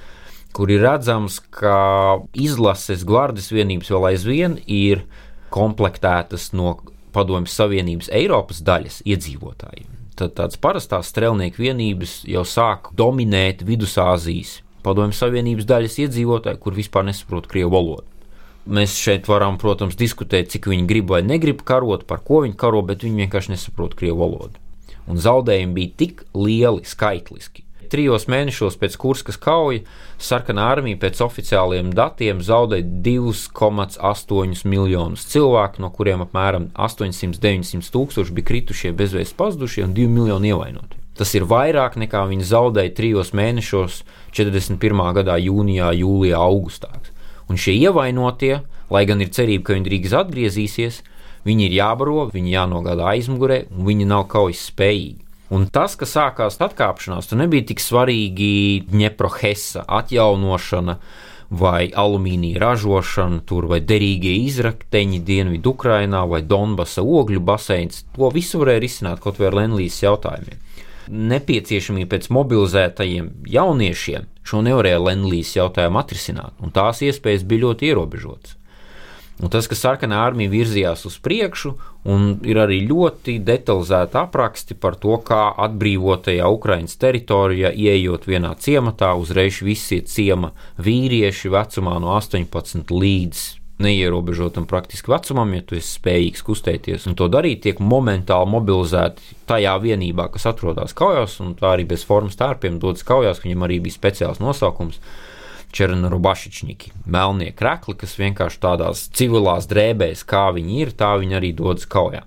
kur 0.55 0.71
ir 0.71 0.85
redzams, 0.85 1.41
ka 1.55 2.21
izlases 2.39 3.03
gvardes 3.07 3.51
vienības 3.51 3.91
vēl 3.91 4.11
aizvien 4.13 4.57
ir 4.67 5.05
komplektētas 5.51 6.53
no 6.55 6.79
Padomjas 7.11 7.57
Savienības 7.59 8.11
Eiropas 8.15 8.63
daļas 8.63 9.01
iedzīvotājiem. 9.03 9.89
Tad 10.21 10.37
tādas 10.39 10.61
parastās 10.61 11.11
strelnieku 11.11 11.65
vienības 11.65 12.21
jau 12.29 12.45
sāk 12.47 12.93
dominēt 12.95 13.65
Vidusāzijas 13.67 14.61
Padomjas 14.85 15.21
Savienības 15.21 15.67
daļas 15.69 15.99
iedzīvotāji, 16.07 16.61
kur 16.63 16.77
vispār 16.77 17.05
nesaprot 17.09 17.49
krievu 17.51 17.75
valodu. 17.75 18.07
Mēs 18.69 18.99
šeit 19.01 19.29
varam, 19.31 19.57
protams, 19.59 19.97
diskutēt, 19.97 20.51
cik 20.53 20.69
viņi 20.69 20.85
grib 20.89 21.09
vai 21.11 21.23
negrib 21.25 21.65
karot, 21.65 22.05
par 22.07 22.21
ko 22.27 22.43
viņi 22.45 22.59
karo, 22.61 22.83
bet 22.85 23.07
viņi 23.07 23.25
vienkārši 23.25 23.55
nesaprot 23.55 23.97
krievu 23.97 24.21
valodu. 24.21 24.61
Un 25.09 25.19
zaudējumi 25.19 25.75
bija 25.75 25.97
tik 26.05 26.23
lieli 26.37 26.85
skaitliski. 26.87 27.65
Trijos 27.91 28.29
mēnešos 28.31 28.77
pēc 28.79 28.95
Kurskas 29.03 29.41
kauja 29.43 29.81
sarkanā 30.23 30.69
armija 30.77 31.01
pēc 31.03 31.19
oficiāliem 31.25 31.89
datiem 31.97 32.39
zaudēja 32.47 32.87
2,8 33.03 34.63
miljonus 34.71 35.25
cilvēku, 35.33 35.83
no 35.83 35.91
kuriem 35.91 36.23
apmēram 36.23 36.69
800-900 36.79 37.91
tūkstoši 37.91 38.37
bija 38.37 38.51
kritušie, 38.53 38.93
bezvēst 38.95 39.35
pazudušie 39.41 39.89
un 39.89 39.97
2 39.97 40.07
miljoni 40.07 40.53
ievainoti. 40.53 41.01
Tas 41.19 41.35
ir 41.35 41.49
vairāk 41.51 41.99
nekā 41.99 42.23
viņi 42.31 42.47
zaudēja 42.53 42.95
trijos 42.95 43.35
mēnešos 43.35 44.05
41. 44.39 45.03
gadā, 45.19 45.35
jūnijā, 45.43 45.91
jūlijā, 46.05 46.39
augustā. 46.39 46.95
Un 47.51 47.59
šie 47.59 47.75
ievainotie, 47.83 48.61
lai 48.95 49.07
gan 49.09 49.23
ir 49.25 49.33
cerība, 49.35 49.67
ka 49.67 49.75
viņi 49.75 49.89
drīz 49.89 50.15
atgriezīsies, 50.15 51.01
viņi 51.49 51.67
ir 51.67 51.75
jābaro, 51.81 52.29
viņi 52.31 52.55
jānogādā 52.55 53.09
aizmugurē, 53.17 53.65
un 53.75 53.89
viņi 53.89 54.07
nav 54.07 54.29
kaujas 54.31 54.69
spējīgi. 54.71 55.19
Un 55.51 55.67
tas, 55.67 55.97
ka 55.99 56.07
sākās 56.07 56.61
atkāpšanās, 56.63 57.27
tur 57.27 57.41
nebija 57.41 57.67
tik 57.73 57.83
svarīgi 57.83 58.87
Dņeprohesa 58.87 59.83
atjaunošana 59.99 60.95
vai 61.51 61.89
alumīnija 61.91 62.61
ražošana, 62.63 63.43
tur 63.51 63.67
vai 63.73 63.81
derīgie 63.83 64.37
izrakteņi 64.45 65.19
Dienvidu 65.27 65.75
Ukrainā 65.75 66.23
vai 66.31 66.45
Donbasa 66.47 67.03
ogļu 67.03 67.43
baseins. 67.43 68.05
To 68.15 68.31
visu 68.31 68.63
varēja 68.63 68.85
risināt 68.87 69.25
kaut 69.25 69.43
vai 69.43 69.51
ar 69.51 69.59
Lenlīs 69.65 69.99
jautājumiem 70.05 70.70
nepieciešamība 71.11 72.15
pēc 72.15 72.31
mobilizētajiem 72.35 73.33
jauniešiem 73.51 74.29
šo 74.47 74.63
nevarēja 74.67 75.03
Lenlīs 75.03 75.53
jautājumu 75.57 76.01
atrisināt, 76.01 76.57
un 76.63 76.73
tās 76.75 77.03
iespējas 77.07 77.45
bija 77.47 77.67
ļoti 77.67 77.91
ierobežotas. 77.91 78.57
Un 79.41 79.49
tas, 79.49 79.65
ka 79.71 79.77
sarkanā 79.79 80.19
armija 80.21 80.53
virzījās 80.53 81.07
uz 81.09 81.15
priekšu, 81.25 81.71
un 82.13 82.35
ir 82.45 82.59
arī 82.61 82.83
ļoti 82.85 83.39
detalizēti 83.45 84.19
apraksti 84.21 84.77
par 84.77 84.99
to, 85.01 85.17
kā 85.25 85.47
atbrīvotajā 85.65 86.51
Ukraiņas 86.57 87.01
teritorijā, 87.01 87.71
ieejot 87.73 88.29
vienā 88.29 88.53
ciematā, 88.61 89.15
uzreiz 89.17 89.63
visi 89.65 90.03
ciema 90.05 90.53
vīrieši 90.77 91.53
vecumā 91.57 91.97
no 92.05 92.13
18 92.19 92.93
līdz 92.93 93.47
neierobežotam 93.83 94.67
praktiski 94.71 95.11
vecumam, 95.13 95.53
ja 95.57 95.65
tu 95.67 95.77
esi 95.79 95.97
spējīgs 95.97 96.45
kustēties 96.47 97.09
un 97.11 97.17
to 97.19 97.29
darīt, 97.33 97.63
tiek 97.65 97.81
momentāli 97.83 98.51
mobilizēti 98.53 99.37
tajā 99.51 99.75
vienībā, 99.83 100.29
kas 100.35 100.47
atrodas 100.51 100.95
kaujās, 100.97 101.39
un 101.45 101.55
tā 101.59 101.75
arī 101.75 101.89
bez 101.91 102.05
formas 102.07 102.39
tērpiem 102.41 102.79
dodas 102.83 103.07
kaujās, 103.09 103.43
viņam 103.45 103.67
arī 103.67 103.81
bija 103.85 103.97
speciāls 103.99 104.43
nosaukums. 104.43 105.01
Černa 105.71 106.09
rubašičņiki, 106.11 106.91
melnie 107.15 107.53
krekli, 107.55 107.95
kas 107.95 108.17
vienkārši 108.19 108.59
tādās 108.59 109.05
civilās 109.15 109.69
drēbēs, 109.71 110.25
kā 110.27 110.49
viņi 110.57 110.81
ir, 110.83 110.91
tā 110.99 111.13
viņi 111.21 111.39
arī 111.39 111.53
dodas 111.55 111.87
kaujā. 111.87 112.25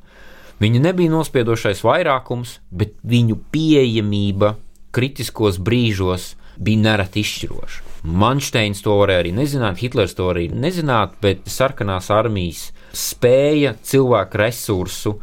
Viņi 0.63 0.79
nebija 0.79 1.11
nospiedošais 1.11 1.83
vairākums, 1.83 2.61
bet 2.71 2.95
viņu 3.03 3.41
pieejamība 3.51 4.55
kritiskos 4.95 5.59
brīžos 5.59 6.37
bija 6.55 6.85
nereti 6.85 7.25
izšķiroša. 7.25 7.92
Manšteins 8.03 8.81
to 8.83 8.97
varēja 8.99 9.21
arī 9.23 9.29
nezināt, 9.31 9.77
Hitlers 9.79 10.11
to 10.17 10.25
arī 10.33 10.49
nezināt, 10.51 11.13
bet 11.23 11.45
sarkanās 11.47 12.09
armijas 12.11 12.65
spēja 12.91 13.77
cilvēku 13.79 14.41
resursu 14.41 15.13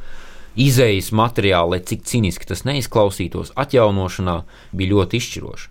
izējas 0.56 1.10
materiāli, 1.12 1.76
lai 1.76 1.82
cik 1.84 2.06
cīniski 2.08 2.48
tas 2.48 2.64
neizklausītos, 2.64 3.52
atjaunošanā 3.60 4.38
bija 4.72 4.94
ļoti 4.94 5.20
izšķiroša. 5.20 5.68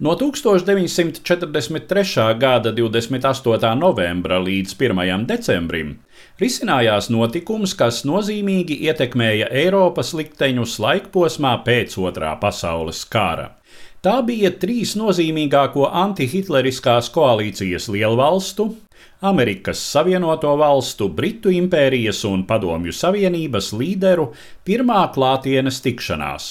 No 0.00 0.16
1943. 0.16 2.38
gada 2.40 2.72
28. 2.72 3.74
novembra 3.76 4.38
līdz 4.40 4.72
1. 4.76 5.26
decembrim 5.28 5.98
risinājās 6.40 7.10
notikums, 7.12 7.74
kas 7.76 8.04
nozīmīgi 8.08 8.80
ietekmēja 8.88 9.50
Eiropas 9.62 10.14
likteņus 10.16 10.78
laikposmā 10.80 11.52
pēc 11.64 11.96
Otrā 12.00 12.32
pasaules 12.40 13.04
kara. 13.08 13.59
Tā 14.00 14.22
bija 14.24 14.48
trīs 14.56 14.94
nozīmīgāko 14.96 15.82
antihitleriskās 16.02 17.10
koalīcijas 17.12 17.90
lielvalstu- 17.92 18.64
Amerikas 19.30 19.80
Savienoto 19.92 20.54
Valstu, 20.56 21.10
Britu 21.18 21.50
impērijas 21.52 22.22
un 22.24 22.46
Padomju 22.48 22.94
Savienības 22.96 23.74
līderu 23.76 24.30
pirmā 24.64 25.02
klātienes 25.12 25.82
tikšanās. 25.84 26.46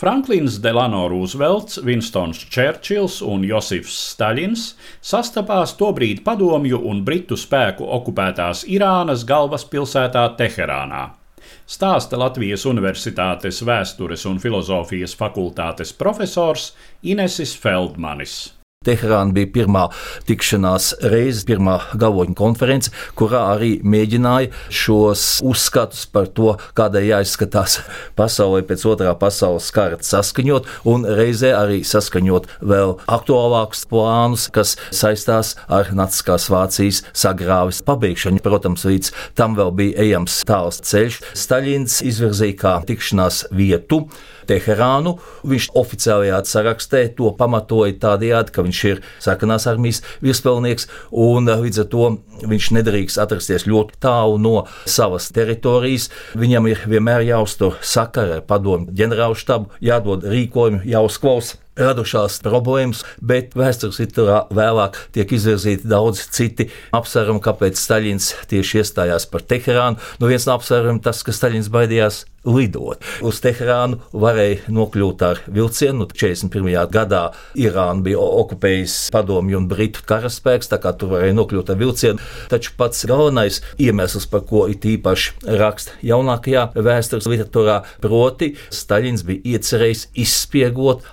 Franklins 0.00 0.56
Delano 0.64 1.02
Roosevelts, 1.12 1.82
Winstons 1.84 2.40
Čērčils 2.48 3.20
un 3.20 3.44
Josifs 3.44 3.98
Staļins 4.14 4.62
sastapās 5.02 5.76
tobrīd 5.76 6.24
padomju 6.24 6.80
un 6.88 7.04
britu 7.04 7.36
spēku 7.36 7.84
okupētās 7.98 8.64
Irānas 8.64 9.26
galvaspilsētā 9.28 10.24
Teherānā 10.40 11.23
stāsta 11.66 12.18
Latvijas 12.20 12.66
Universitātes 12.68 13.62
vēstures 13.64 14.26
un 14.30 14.40
filozofijas 14.42 15.16
fakultātes 15.16 15.94
profesors 15.96 16.72
Inesis 17.02 17.56
Feldmanis. 17.56 18.54
Teherāna 18.84 19.34
bija 19.34 19.50
pirmā 19.54 19.86
tikšanās 20.28 20.90
reize, 21.12 21.44
pirmā 21.48 21.78
galvoņa 22.00 22.36
konference, 22.38 22.92
kurā 23.18 23.44
arī 23.54 23.76
mēģināja 23.84 24.52
šos 24.72 25.26
uzskatus 25.44 26.04
par 26.12 26.28
to, 26.36 26.54
kādai 26.76 27.06
jāizskatās 27.08 27.80
pasaulē 28.18 28.64
pēc 28.68 28.84
otrā 28.90 29.14
pasaules 29.18 29.70
kara 29.74 30.00
saskaņot, 30.04 30.68
un 30.90 31.06
reizē 31.08 31.54
arī 31.56 31.82
saskaņot 31.86 32.48
vēl 32.64 32.96
aktuālākus 33.10 33.84
plānus, 33.90 34.48
kas 34.54 34.76
saistās 34.94 35.54
ar 35.68 35.92
Naciskās 35.96 36.48
Vācijas 36.52 37.02
sagrāvis 37.16 37.82
pabeigšanu. 37.86 38.42
Protams, 38.44 38.84
līdz 38.88 39.12
tam 39.38 39.56
vēl 39.58 39.72
bija 39.78 40.04
ejams 40.04 40.42
tāls 40.48 40.82
ceļš. 40.84 41.20
Staļins 41.38 42.00
izvirzīja 42.10 42.60
kā 42.60 42.78
tikšanās 42.88 43.44
vietu 43.54 44.04
Teherānu. 44.48 45.16
Viņš 45.46 45.70
oficiālajā 45.80 46.42
sarakstē 46.48 47.04
to 47.18 47.32
pamatoja 47.38 47.96
tādējādi, 48.04 48.54
ka 48.54 48.66
viņš 48.66 48.82
ir 48.90 49.02
sarkanās 49.24 49.68
armijas 49.70 50.02
virspaļnieks, 50.24 50.88
un 51.24 51.50
eh, 51.50 51.64
līdz 51.66 51.82
ar 51.84 51.90
to 51.94 52.10
viņš 52.44 52.70
nedrīkst 52.78 53.20
atrasties 53.24 53.66
ļoti 53.70 54.00
tālu 54.04 54.38
no 54.42 54.54
savas 54.84 55.30
teritorijas. 55.34 56.10
Viņam 56.38 56.70
ir 56.70 56.86
vienmēr 56.88 57.26
jāuztur 57.28 57.80
sakara 57.84 58.40
ar 58.40 58.46
padomu 58.48 58.92
ģenerālu 58.94 59.38
štabu, 59.38 59.72
jādod 59.84 60.26
rīkojumi, 60.28 60.84
jāuzklausa 60.94 61.63
radušās 61.80 62.40
problēmas, 62.44 63.02
bet 63.20 63.56
vēstures 63.58 63.98
citurā 64.00 64.44
vēlāk 64.54 64.98
tiek 65.16 65.32
izvirzīti 65.36 65.88
daudz 65.90 66.26
citi 66.34 66.68
apsvērumi, 66.94 67.42
kāpēc 67.44 67.80
Staļins 67.80 68.30
tieši 68.50 68.82
iestājās 68.82 69.26
par 69.30 69.46
Teherānu. 69.48 70.00
Nu, 70.20 70.30
viens 70.30 70.46
no 70.48 70.58
apsvērumiem 70.58 71.02
tas, 71.04 71.24
ka 71.26 71.34
Staļins 71.34 71.72
baidījās 71.74 72.24
lidot. 72.44 73.00
Uz 73.24 73.40
Teherānu 73.42 74.00
varēja 74.12 74.72
nokļūt 74.72 75.24
ar 75.24 75.40
vilcienu. 75.48 76.06
41. 76.12 76.68
gadā 76.92 77.22
Irāna 77.58 78.04
bija 78.04 78.20
okupējusi 78.20 79.12
padomju 79.14 79.60
un 79.62 79.68
britu 79.70 80.04
karaspēks, 80.08 80.68
tā 80.72 80.78
kā 80.82 80.92
tur 80.98 81.14
varēja 81.14 81.36
nokļūt 81.38 81.72
ar 81.72 81.80
vilcienu. 81.80 82.28
Taču 82.52 82.74
pats 82.78 83.06
galvenais 83.08 83.62
iemesls, 83.80 84.28
par 84.30 84.44
ko 84.48 84.66
it 84.70 84.84
īpaši 84.88 85.56
raksta 85.60 85.96
jaunākajā 86.04 86.66
vēstures 86.76 87.28
literatūrā, 87.32 87.80
proti 88.04 88.52
Staļins 88.74 89.24
bija 89.26 89.56
iecerējis 89.56 90.08
izspiegot 90.26 91.04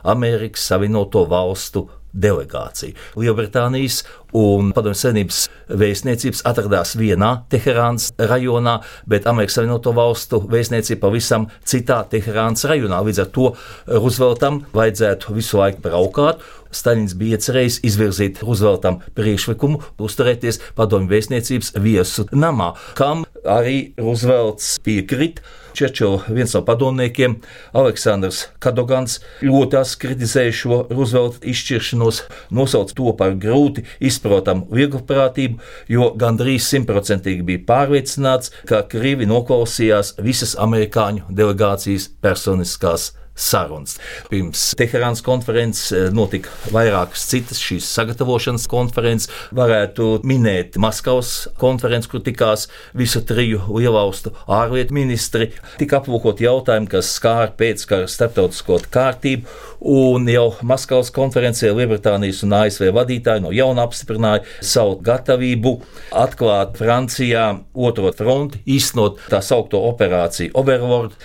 Amerikas 0.51 0.67
Savienoto 0.67 1.25
Valstu 1.29 1.87
delegācija. 2.11 2.93
Lielbritānijas 3.15 4.03
un 4.35 4.73
Padomju 4.75 4.99
Savienības 4.99 5.45
vēstniecības 5.69 6.41
atradās 6.43 6.97
vienā 6.99 7.45
Teherānas 7.49 8.09
rajonā, 8.19 8.81
bet 9.07 9.27
Amerikas 9.27 9.55
Savienoto 9.55 9.93
Valstu 9.95 10.41
vēstniecība 10.51 11.05
pavisam 11.05 11.47
citā 11.63 12.01
Teherānas 12.11 12.65
rajonā. 12.67 12.99
Līdz 12.99 13.23
ar 13.23 13.31
to 13.31 13.53
Rooseveltam 13.87 14.65
vajadzētu 14.75 15.37
visu 15.37 15.61
laiku 15.61 15.85
braukāt. 15.87 16.43
Staļins 16.71 17.15
bija 17.15 17.39
iecerējis 17.39 17.79
izvirzīt 17.87 18.43
Rooseveltam 18.43 18.99
priekšlikumu 19.15 19.79
uzturēties 20.03 20.59
Padomju 20.75 21.11
vēstniecības 21.15 21.73
viesu 21.79 22.27
namā, 22.35 22.73
kam 22.99 23.23
arī 23.47 23.93
Roosevelts 23.99 24.79
piekrita. 24.83 25.47
Čečela, 25.77 26.21
viens 26.29 26.53
no 26.55 26.61
padomniekiem, 26.67 27.37
Aleksandrs 27.77 28.43
Kadogans, 28.63 29.19
ļoti 29.45 29.79
asi 29.79 29.99
kritizēja 30.01 30.55
šo 30.55 30.79
Roosevelta 30.91 31.45
izšķiršanos, 31.51 32.23
nosauca 32.51 32.97
to 32.97 33.13
par 33.19 33.37
grūti 33.39 33.85
izprotamu 34.03 34.67
vieglprātību, 34.75 35.61
jo 35.91 36.11
gandrīz 36.19 36.67
simtprocentīgi 36.71 37.47
bija 37.47 37.65
pārliecināts, 37.69 38.53
ka 38.69 38.83
Krievi 38.91 39.29
noklausījās 39.29 40.15
visas 40.21 40.57
amerikāņu 40.59 41.29
delegācijas 41.31 42.09
personiskās 42.21 43.11
sarunas. 43.35 43.97
Pirms 44.29 44.63
Teherānas 44.79 45.23
konferences 45.25 45.91
eh, 45.95 46.09
notika 46.13 46.51
vairākas 46.73 47.25
citas 47.29 47.61
šīs 47.61 47.87
sagatavošanas 47.95 48.67
konferences. 48.71 49.31
Varētu 49.55 50.21
minēt 50.27 50.77
Maskavas 50.81 51.47
konferenci, 51.61 52.09
kur 52.11 52.23
tikās 52.25 52.67
visu 52.97 53.23
triju 53.27 53.63
lielvalstu 53.71 54.33
ārlietu 54.51 54.95
ministri. 54.95 55.51
Tika 55.79 56.01
aplūkot 56.01 56.43
jautājumi, 56.43 56.89
kas 56.91 57.13
skāra 57.17 57.51
pēckara 57.57 58.09
starptautisko 58.11 58.81
kārtību, 58.91 59.47
un 59.91 60.27
jau 60.29 60.51
Maskavas 60.67 61.11
konferencē 61.13 61.71
Lielbritānijas 61.73 62.43
un 62.45 62.55
ASV 62.59 62.91
vadītāji 62.95 63.45
no 63.45 63.51
jauna 63.55 63.85
apstiprināja 63.87 64.45
savu 64.61 64.99
gatavību 65.03 65.73
atklāt 66.21 66.77
Francijā 66.79 67.47
otro 67.73 68.11
fronti, 68.15 68.61
īstenot 68.69 69.19
tā 69.31 69.41
saukto 69.45 69.81
operāciju 69.89 70.53
Overlord. 70.59 71.15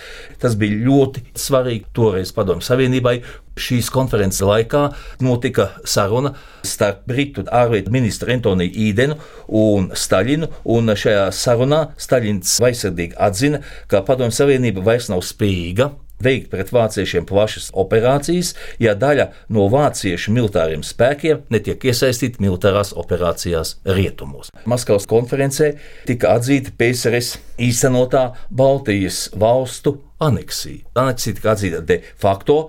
Tas 0.41 0.55
bija 0.57 0.77
ļoti 0.85 1.23
svarīgi 1.37 1.85
toreiz 1.97 2.31
Padomju 2.35 2.65
Savienībai. 2.65 3.17
Šīs 3.57 3.89
konferences 3.93 4.43
laikā 4.45 4.83
notika 5.25 5.71
saruna 5.87 6.35
starp 6.67 7.03
Britu 7.09 7.45
ārlietu 7.49 7.93
ministru 7.93 8.33
Antoniju 8.35 8.73
Īdenu 8.87 9.17
un 9.49 9.91
Staļinu. 9.97 10.51
Un 10.77 10.93
šajā 10.93 11.29
sarunā 11.33 11.87
Staļins 11.97 12.59
vaisirdīgi 12.63 13.17
atzina, 13.29 13.63
ka 13.89 14.05
Padomju 14.05 14.37
Savienība 14.37 14.85
vairs 14.85 15.09
nav 15.13 15.25
spējīga 15.25 15.91
veikt 16.23 16.49
pret 16.51 16.71
vāciešiem 16.73 17.27
plašas 17.29 17.69
operācijas, 17.77 18.53
ja 18.81 18.95
daļa 18.97 19.29
no 19.53 19.67
vāciešu 19.73 20.33
militāriem 20.35 20.83
spēkiem 20.85 21.45
netiek 21.53 21.85
iesaistīta 21.89 22.41
militārās 22.43 22.93
operācijās 22.97 23.77
rietumos. 23.85 24.51
Maskavas 24.65 25.07
konferencē 25.09 25.73
tika 26.09 26.35
atzīta 26.37 26.73
PSRS 26.77 27.37
īstenotā 27.67 28.31
Baltijas 28.49 29.27
valstu 29.37 29.97
aneksija. 30.23 30.85
Aneksija 30.97 31.39
tika 31.39 31.55
atzīta 31.55 31.81
de 31.85 32.01
facto. 32.17 32.67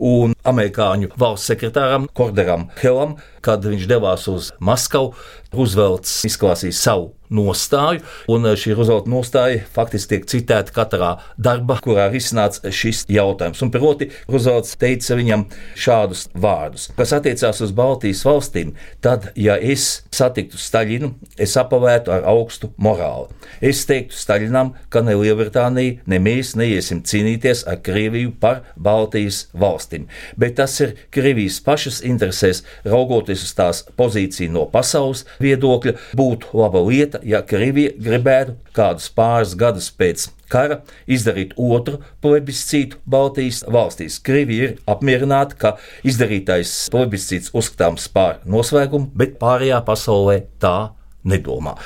Un 0.00 0.32
amerikāņu 0.48 1.12
valsts 1.20 1.52
sekretāram 1.52 2.08
Korderam 2.16 2.68
Helam, 2.80 3.16
kad 3.44 3.64
viņš 3.64 3.86
devās 3.90 4.28
uz 4.30 4.52
Maskavu, 4.60 5.14
Roosevelts 5.50 6.20
izklāstīja 6.28 6.76
savu 6.76 7.08
nostāju, 7.30 8.02
un 8.30 8.46
šī 8.58 8.74
Roosevelta 8.74 9.10
nostāja 9.10 9.62
faktiski 9.74 10.16
tiek 10.16 10.26
citēta 10.30 10.74
katrā 10.74 11.10
darbā, 11.38 11.78
kurā 11.82 12.08
ir 12.10 12.18
izsnāts 12.20 12.62
šis 12.74 13.04
jautājums. 13.10 13.62
Un 13.62 13.72
proti, 13.74 14.10
Roosevelts 14.30 14.76
teica 14.80 15.18
viņam 15.18 15.46
šādus 15.78 16.26
vārdus, 16.34 16.88
kas 16.98 17.14
attiecās 17.16 17.62
uz 17.64 17.74
Baltijas 17.74 18.22
valstīm. 18.26 18.74
Tad, 19.02 19.30
ja 19.38 19.56
es 19.58 20.04
satiktu 20.14 20.58
Staļinu, 20.60 21.12
es 21.38 21.56
apavētu 21.58 22.14
ar 22.14 22.26
augstu 22.30 22.72
morāli. 22.78 23.30
Es 23.62 23.82
teiktu 23.88 24.18
Staļinam, 24.18 24.74
ka 24.90 25.02
ne 25.06 25.16
Lielbritānija, 25.18 26.00
ne 26.10 26.22
mēs 26.22 26.54
neiesim 26.58 27.04
cīnīties 27.06 27.64
ar 27.70 27.80
Krieviju 27.82 28.34
par 28.42 28.64
Baltijas 28.78 29.48
valstīm, 29.54 30.06
bet 30.36 30.58
tas 30.60 30.76
ir 30.80 30.96
Krievijas 31.14 31.60
pašas 31.64 32.00
interesēs, 32.06 32.62
raugoties 32.84 33.44
uz 33.46 33.54
tās 33.56 33.84
pozīciju 33.98 34.52
no 34.54 34.66
pasaules 34.70 35.24
viedokļa, 35.42 35.96
būtu 36.18 36.52
laba 36.60 36.82
lieta 36.86 37.22
ja 37.26 37.42
Krievija 37.46 37.94
gribētu 37.98 38.58
kādus 38.76 39.10
pāris 39.14 39.56
gadus 39.58 39.90
pēc 39.90 40.28
kara 40.50 40.80
izdarīt 41.06 41.54
otru 41.56 42.00
plebiscītu 42.24 42.98
Baltijas 43.06 43.62
valstīs. 43.70 44.18
Krievija 44.22 44.70
ir 44.70 44.78
apmierināta, 44.90 45.56
ka 45.56 45.74
izdarītais 46.06 46.88
plebiscīts 46.92 47.54
uzskatāms 47.56 48.08
par 48.12 48.40
noslēgumu, 48.50 49.12
bet 49.14 49.38
pārējā 49.42 49.82
pasaulē 49.86 50.40
tā 50.62 50.90
nedomā. 51.24 51.76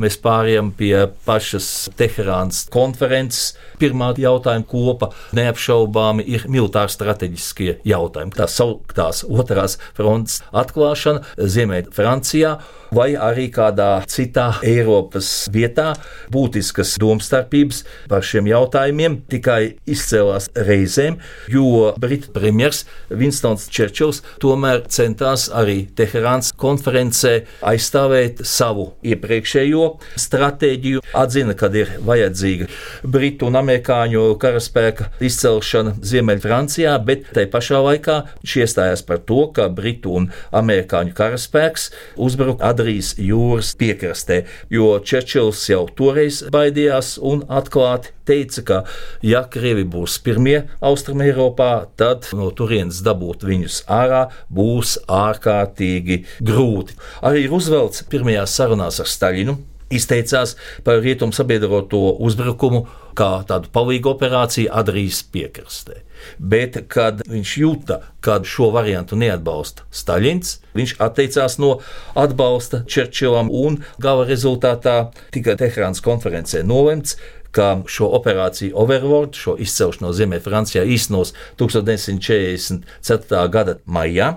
Mēs 0.00 0.18
pārējām 0.22 0.72
pie 0.76 0.94
pašas 1.26 1.68
Teherānas 1.98 2.66
konferences. 2.72 3.54
Pirmā 3.80 4.12
jautājuma 4.20 4.66
kopa 4.68 5.10
neapšaubāmi 5.36 6.26
ir 6.28 6.46
militāri 6.52 6.92
strateģiskie 6.92 7.80
jautājumi. 7.88 8.36
Tā 8.36 8.46
sauktās 8.50 9.24
otrās 9.26 9.78
frontes 9.96 10.40
atklāšana 10.52 11.24
Ziemeļ 11.36 11.90
Francijā 11.94 12.56
vai 12.92 13.12
arī 13.16 13.48
kādā 13.52 14.02
citā 14.10 14.48
Eiropas 14.66 15.30
vietā. 15.52 15.92
Būtiskas 16.32 16.94
domstarpības 17.00 17.82
par 18.10 18.24
šiem 18.26 18.50
jautājumiem 18.50 19.22
tikai 19.32 19.78
izcēlās 19.88 20.50
reizēm, 20.68 21.18
jo 21.52 21.92
Britu 22.00 22.32
premjers 22.36 22.84
Winstons 23.10 23.68
Čerčils 23.72 24.22
tomēr 24.42 24.84
centās 24.92 25.48
arī 25.48 25.86
Teherāns 25.96 26.52
konferencē 26.60 27.38
aizstāvēt 27.72 28.44
savu 28.48 28.81
iepriekšējo 29.06 29.86
stratēģiju, 30.20 31.02
atzina, 31.18 31.56
ka 31.58 31.70
ir 31.76 31.92
vajadzīga 32.06 32.68
Britu 33.14 33.48
un 33.50 33.58
Amerikāņu 33.60 34.24
karaspēka 34.42 35.10
izcelšana 35.24 35.96
Ziemeļfrancijā, 36.06 36.94
bet 37.06 37.28
tai 37.36 37.46
pašā 37.52 37.82
laikā 37.86 38.18
viņš 38.40 38.56
iestājās 38.64 39.04
par 39.08 39.22
to, 39.28 39.44
ka 39.56 39.68
Britu 39.72 40.16
un 40.20 40.30
Amerikāņu 40.62 41.16
karaspēks 41.18 41.90
uzbruka 42.16 42.72
Adrijas 42.72 43.14
jūras 43.20 43.74
piekrastē, 43.80 44.42
jo 44.72 44.94
Čečils 45.04 45.64
jau 45.70 45.84
toreiz 45.98 46.42
baidījās 46.52 47.16
un 47.22 47.46
atklāti 47.48 48.14
teica, 48.28 48.62
ka 48.62 48.78
ja 49.26 49.42
Krievi 49.50 49.84
būs 49.88 50.18
pirmie 50.24 50.62
Austrum 50.80 51.24
Eiropā, 51.24 51.86
tad 51.96 52.28
no 52.36 52.50
turienes 52.54 53.02
dabūt 53.06 53.44
viņus 53.48 53.82
ārā 53.90 54.24
būs 54.52 54.98
ārkārtīgi 55.10 56.22
grūti. 56.40 56.98
Arī 57.22 57.46
Roosevelts 57.50 58.06
pirmajās 58.12 58.56
sarunās 58.58 59.00
ar 59.02 59.10
Staļinu 59.10 59.58
izteicās 59.92 60.56
par 60.84 61.02
rietumu 61.04 61.36
sabiedroto 61.36 62.00
uzbrukumu 62.24 62.86
kā 63.18 63.32
tādu 63.48 63.70
palīgu 63.74 64.14
operāciju 64.14 64.72
Adrijas 64.72 65.20
piekrastē. 65.32 66.00
Bet, 66.38 66.78
kad 66.92 67.22
viņš 67.28 67.54
jūta, 67.62 68.00
ka 68.22 68.38
šo 68.46 68.70
variantu 68.74 69.18
neatbalsta 69.18 69.86
Staļins, 69.92 70.58
viņš 70.78 70.96
atteicās 71.02 71.58
no 71.62 71.76
atbalsta 72.18 72.84
Čerčilam 72.88 73.50
un 73.52 73.82
gala 74.02 74.26
rezultātā 74.28 75.12
tikai 75.34 75.58
Teherānas 75.60 76.02
konferencē 76.04 76.62
nolemts, 76.66 77.16
ka 77.52 77.82
šo 77.86 78.08
operāciju 78.16 78.72
Overlord, 78.80 79.36
šo 79.36 79.54
izcelšanu 79.60 80.08
no 80.08 80.12
Ziemeļfrancijā 80.16 80.84
īstenos 80.88 81.34
1944. 81.60 83.42
gada 83.52 83.76
maijā, 83.84 84.28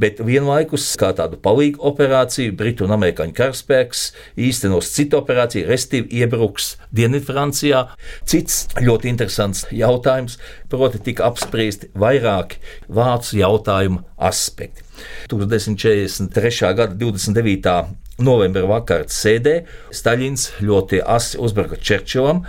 bet 0.00 0.18
vienlaikus 0.18 0.90
kā 1.00 1.12
tādu 1.16 1.38
palīgu 1.42 1.78
operāciju 1.90 2.56
Britu 2.58 2.88
un 2.88 2.96
Amerikāņu 2.98 3.34
karaspēks 3.38 4.00
īstenos 4.48 4.90
citu 4.96 5.20
operāciju, 5.22 5.68
restīvi 5.70 6.10
iebruks 6.22 6.74
Dienvidfrancijā. 6.94 7.86
Cits 8.26 8.66
ļoti 8.82 9.12
interesants 9.12 9.64
jautājums, 9.70 10.38
proti 10.78 11.00
tika 11.06 11.28
apspriesti 11.30 11.90
vairāki 11.98 12.60
vācu 12.88 13.38
jautājumu 13.40 14.02
aspekti. 14.18 14.84
1943. 15.30 16.74
gada 16.76 16.94
29 16.94 18.22
novembra 18.22 18.68
vakarā 18.70 19.08
sēdē 19.10 19.56
Staļins 19.94 20.52
ļoti 20.62 21.02
asi 21.02 21.40
uzbruka 21.42 21.80
Čerčilam 21.80 22.44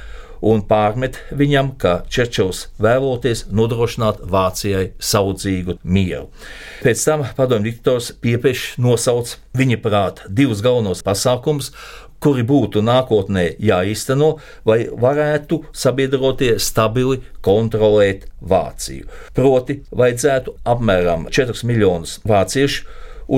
un 0.45 0.61
pārmet 0.67 1.17
viņam, 1.33 1.71
ka 1.81 2.03
Čerčils 2.11 2.67
vēloties 2.81 3.45
nodrošināt 3.55 4.21
Vācijai 4.29 4.91
saudzīgu 4.99 5.79
mieru. 5.83 6.29
Pēc 6.83 7.05
tam 7.07 7.25
padomju 7.37 7.71
diktors 7.71 8.11
Piepešs 8.21 8.77
nosauc 8.81 9.37
viņa 9.57 9.79
prātā 9.81 10.29
divus 10.29 10.61
galvenos 10.65 11.03
pasākumus, 11.05 11.71
kuri 12.25 12.45
būtu 12.47 12.81
nākotnē 12.85 13.45
jāīsteno, 13.61 14.31
lai 14.65 14.85
varētu 14.89 15.61
sabiedrotie 15.75 16.55
stabili 16.59 17.21
kontrolēt 17.45 18.25
Vāciju. 18.45 19.07
Proti, 19.37 19.79
vajadzētu 19.93 20.57
apmēram 20.73 21.29
4 21.33 21.65
miljonus 21.69 22.19
vāciešu 22.25 22.85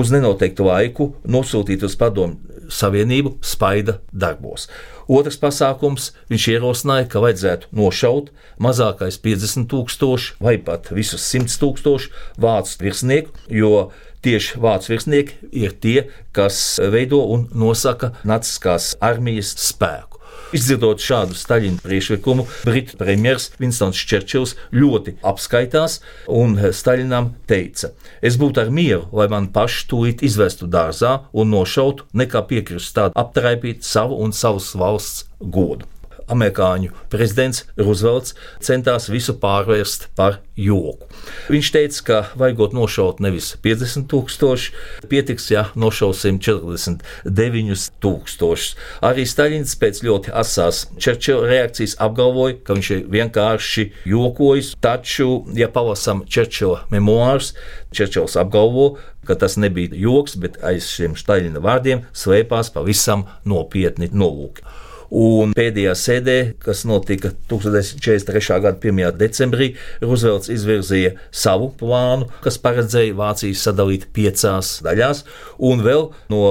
uz 0.00 0.12
nenoteiktu 0.12 0.66
laiku 0.68 1.12
nosūtīt 1.28 1.84
uz 1.84 1.96
Padomu 2.00 2.57
Savienību 2.68 3.36
spaida 3.44 3.98
darbos. 4.12 4.68
Otrs 5.08 5.38
pasākums 5.40 6.10
viņš 6.28 6.48
ierosināja, 6.52 7.06
ka 7.08 7.22
vajadzētu 7.24 7.70
nošaut 7.78 8.28
mazākais 8.60 9.16
50 9.24 9.70
tūkstoši 9.72 10.36
vai 10.44 10.58
pat 10.60 10.90
visus 10.92 11.24
100 11.32 11.56
tūkstoši 11.62 12.12
vācu 12.44 12.76
virsnieku, 12.84 13.32
jo 13.48 13.88
tieši 14.26 14.60
vācu 14.60 14.92
virsnieki 14.92 15.50
ir 15.64 15.72
tie, 15.80 15.98
kas 16.36 16.76
veido 16.92 17.22
un 17.32 17.48
nosaka 17.56 18.12
naciskās 18.28 18.94
armijas 19.00 19.54
spēku. 19.62 20.17
Izdzirdot 20.48 21.02
šādu 21.04 21.34
Staļina 21.36 21.82
priekšlikumu, 21.84 22.46
Britu 22.64 22.96
premjerministrs 22.96 23.58
Vinstons 23.60 23.98
Čerčils 24.08 24.54
ļoti 24.72 25.18
apskaitās 25.28 25.98
un 26.32 26.56
Staļinam 26.72 27.34
teica: 27.50 27.90
Es 28.24 28.40
būtu 28.40 28.64
ar 28.64 28.72
mieru, 28.72 29.04
lai 29.12 29.28
man 29.28 29.50
paši 29.52 29.84
tūlīt 29.90 30.24
izvestu 30.24 30.70
dārzā 30.72 31.18
un 31.36 31.52
nošautu, 31.52 32.08
nekā 32.16 32.46
piekrist 32.48 32.96
tādu 32.96 33.12
aptraipīt 33.20 33.84
savu 33.84 34.16
un 34.24 34.32
savas 34.32 34.72
valsts 34.72 35.28
godu 35.38 35.84
amerikāņu 36.32 36.92
prezidents 37.12 37.64
Roosevelts 37.78 38.34
centās 38.64 39.08
visu 39.10 39.34
pārvērst 39.40 40.08
par 40.18 40.40
joku. 40.58 41.06
Viņš 41.48 41.70
teica, 41.74 42.02
ka 42.04 42.18
vajagot 42.38 42.74
nošaut 42.76 43.22
nevis 43.24 43.52
50 43.64 44.08
tūkstoši, 44.10 44.72
pietiks, 45.10 45.48
ja 45.52 45.68
nošausim 45.78 46.40
49 46.42 47.88
tūkstošus. 48.02 48.74
Arī 49.06 49.26
Staļins 49.28 49.76
pēc 49.80 50.02
ļoti 50.06 50.34
asās 50.34 50.86
Čerčila 50.98 51.46
reakcijas 51.48 51.96
apgalvoja, 52.02 52.58
ka 52.64 52.76
viņš 52.78 52.90
ir 52.96 53.04
vienkārši 53.12 53.86
jokojis, 54.08 54.74
taču, 54.82 55.44
ja 55.58 55.70
palasam 55.72 56.24
Čerčila 56.26 56.84
memoārus, 56.92 57.54
Čerčils 57.94 58.36
apgalvo, 58.40 58.96
ka 59.28 59.36
tas 59.38 59.58
nebija 59.60 59.92
joks, 59.92 60.36
bet 60.40 60.58
aiz 60.64 60.88
šiem 60.88 61.16
Staļina 61.18 61.62
vārdiem 61.64 62.06
slēpās 62.16 62.72
pavisam 62.74 63.26
nopietni 63.48 64.10
nolūki. 64.12 64.64
Un 65.08 65.54
pēdējā 65.56 65.94
sēdē, 65.96 66.36
kas 66.60 66.82
notika 66.88 67.30
1943. 67.48 68.58
gada 68.60 68.76
1. 68.76 69.14
decembrī, 69.16 69.70
Roosevelts 70.02 70.50
izvirzīja 70.52 71.14
savu 71.32 71.70
plānu, 71.80 72.28
kas 72.44 72.60
paredzēja 72.60 73.16
Vāciju 73.16 73.56
sadalīt 73.56 74.04
piecās 74.12 74.78
daļās, 74.84 75.24
un 75.64 75.80
vēl 75.86 76.10
no 76.28 76.42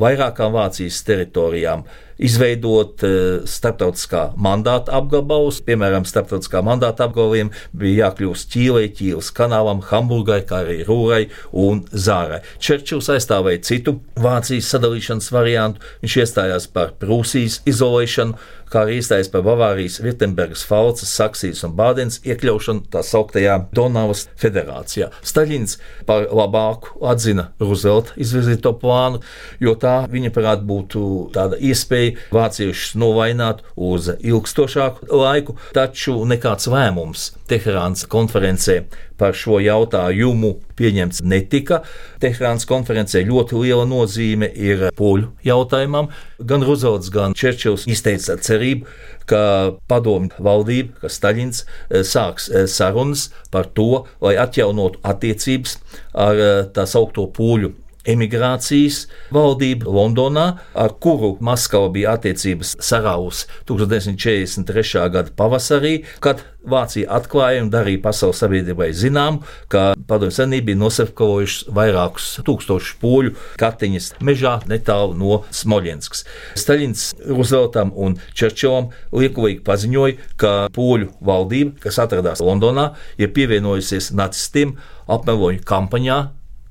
vairākām 0.00 0.56
Vācijas 0.56 1.02
teritorijām 1.04 1.84
izveidot 2.22 3.02
eh, 3.06 3.42
starptautiskā 3.48 4.30
mandāta 4.40 4.94
apgabalus. 4.98 5.60
Piemēram, 5.66 6.06
starptautiskā 6.08 6.62
mandāta 6.64 7.06
apgabaliem 7.08 7.52
bija 7.76 8.08
jākļūst 8.08 8.50
Ķīlei, 8.52 8.88
Ķīles 8.96 9.32
kanālam, 9.36 9.82
Hamburgai, 9.90 10.42
kā 10.48 10.62
arī 10.64 10.80
Rūrai 10.88 11.22
un 11.52 11.84
Zārai. 11.92 12.42
Čerčils 12.62 13.10
aizstāvēja 13.12 13.64
citu 13.68 13.98
Vācijas 14.22 14.70
sadalīšanas 14.72 15.30
variantu. 15.34 15.82
Viņš 16.04 16.18
iestājās 16.24 16.68
par 16.72 16.94
Prūsijas 17.02 17.60
izolēšanu, 17.68 18.38
kā 18.72 18.86
arī 18.86 18.98
iestājas 19.00 19.30
par 19.32 19.44
Bavārijas, 19.46 20.00
Virtembergas, 20.02 20.64
Falcas, 20.68 21.12
Saksijas 21.12 21.62
un 21.66 21.74
Bādens 21.78 22.20
iekļaušanu 22.24 22.86
tā 22.92 23.02
sauktajā 23.06 23.58
Donavas 23.76 24.26
federācijā. 24.40 25.10
Staļins 25.26 25.78
par 26.08 26.26
labāku 26.32 26.96
atzina 27.12 27.50
Roosevelta 27.60 28.16
izvirzīto 28.22 28.74
plānu, 28.80 29.22
jo 29.62 29.76
tā 29.78 30.02
viņa 30.12 30.32
prāt 30.34 30.64
būtu 30.68 31.04
tāda 31.36 31.60
iespēja 31.60 32.16
vāciešus 32.34 32.96
novainot 33.00 33.62
uz 33.76 34.10
ilgstošāku 34.18 35.10
laiku, 35.12 35.58
taču 35.76 36.18
nekāds 36.28 36.70
lēmums 36.72 37.30
Teherānas 37.50 38.06
konferencē 38.08 38.82
par 39.22 39.36
šo 39.38 39.60
jautājumu 39.62 40.56
pieņemts 40.78 41.22
netika. 41.22 41.82
Teherānas 42.22 42.66
konferencē 42.66 43.22
ļoti 43.28 43.60
liela 43.62 43.86
nozīme 43.86 44.48
ir 44.50 44.88
poļu 44.98 45.30
jautājumam. 45.46 46.10
Gan 46.42 46.66
Roosevelts, 46.66 47.12
gan 47.14 47.36
Čerčils 47.38 47.86
izteica 47.90 48.34
cerību, 48.42 48.88
ka 49.30 49.42
padomju 49.90 50.42
valdība, 50.42 50.96
ka 51.04 51.12
Staļins 51.12 51.62
eh, 51.62 52.02
sāks 52.06 52.50
eh, 52.50 52.66
sarunas 52.66 53.28
par 53.54 53.70
to, 53.76 54.04
lai 54.24 54.34
atjaunotu 54.42 55.02
attiecības 55.06 55.78
ar 56.18 56.42
eh, 56.42 56.58
tā 56.74 56.88
saukto 56.90 57.28
poļu 57.36 57.76
emigrācijas 58.08 59.06
valdība 59.34 59.90
Londonā, 59.90 60.46
ar 60.74 60.96
kuru 61.02 61.36
Maskava 61.40 61.90
bija 61.94 62.16
attiecības 62.16 62.76
sarausi 62.82 63.46
1943. 63.68 65.06
gada 65.12 65.34
pavasarī, 65.36 66.02
kad 66.20 66.42
Vācija 66.62 67.08
atklāja 67.10 67.64
un 67.64 67.72
darīja 67.72 67.98
pasaules 68.04 68.38
sabiedrībai 68.38 68.92
zinām, 68.94 69.40
ka 69.66 69.96
Padomju 70.06 70.34
Savienība 70.36 70.68
bija 70.68 70.78
nosefkojuši 70.78 71.72
vairākus 71.74 72.28
tūkstošus 72.46 73.00
poļu 73.02 73.32
katiņas 73.58 74.12
mežā 74.22 74.52
netālu 74.70 75.16
no 75.18 75.40
Smoļenskas. 75.50 76.22
Staļins 76.62 77.08
Rooseveltam 77.26 77.90
un 77.98 78.14
Čerčilam 78.38 78.92
liekulīgi 79.10 79.64
paziņoja, 79.66 80.28
ka 80.38 80.52
poļu 80.76 81.10
valdība, 81.18 81.74
kas 81.82 81.98
atradās 82.04 82.44
Londonā, 82.44 82.92
ir 83.18 83.34
pievienojusies 83.34 84.12
nacistiem 84.14 84.76
apmeloņu 85.10 85.66
kampaņā 85.66 86.20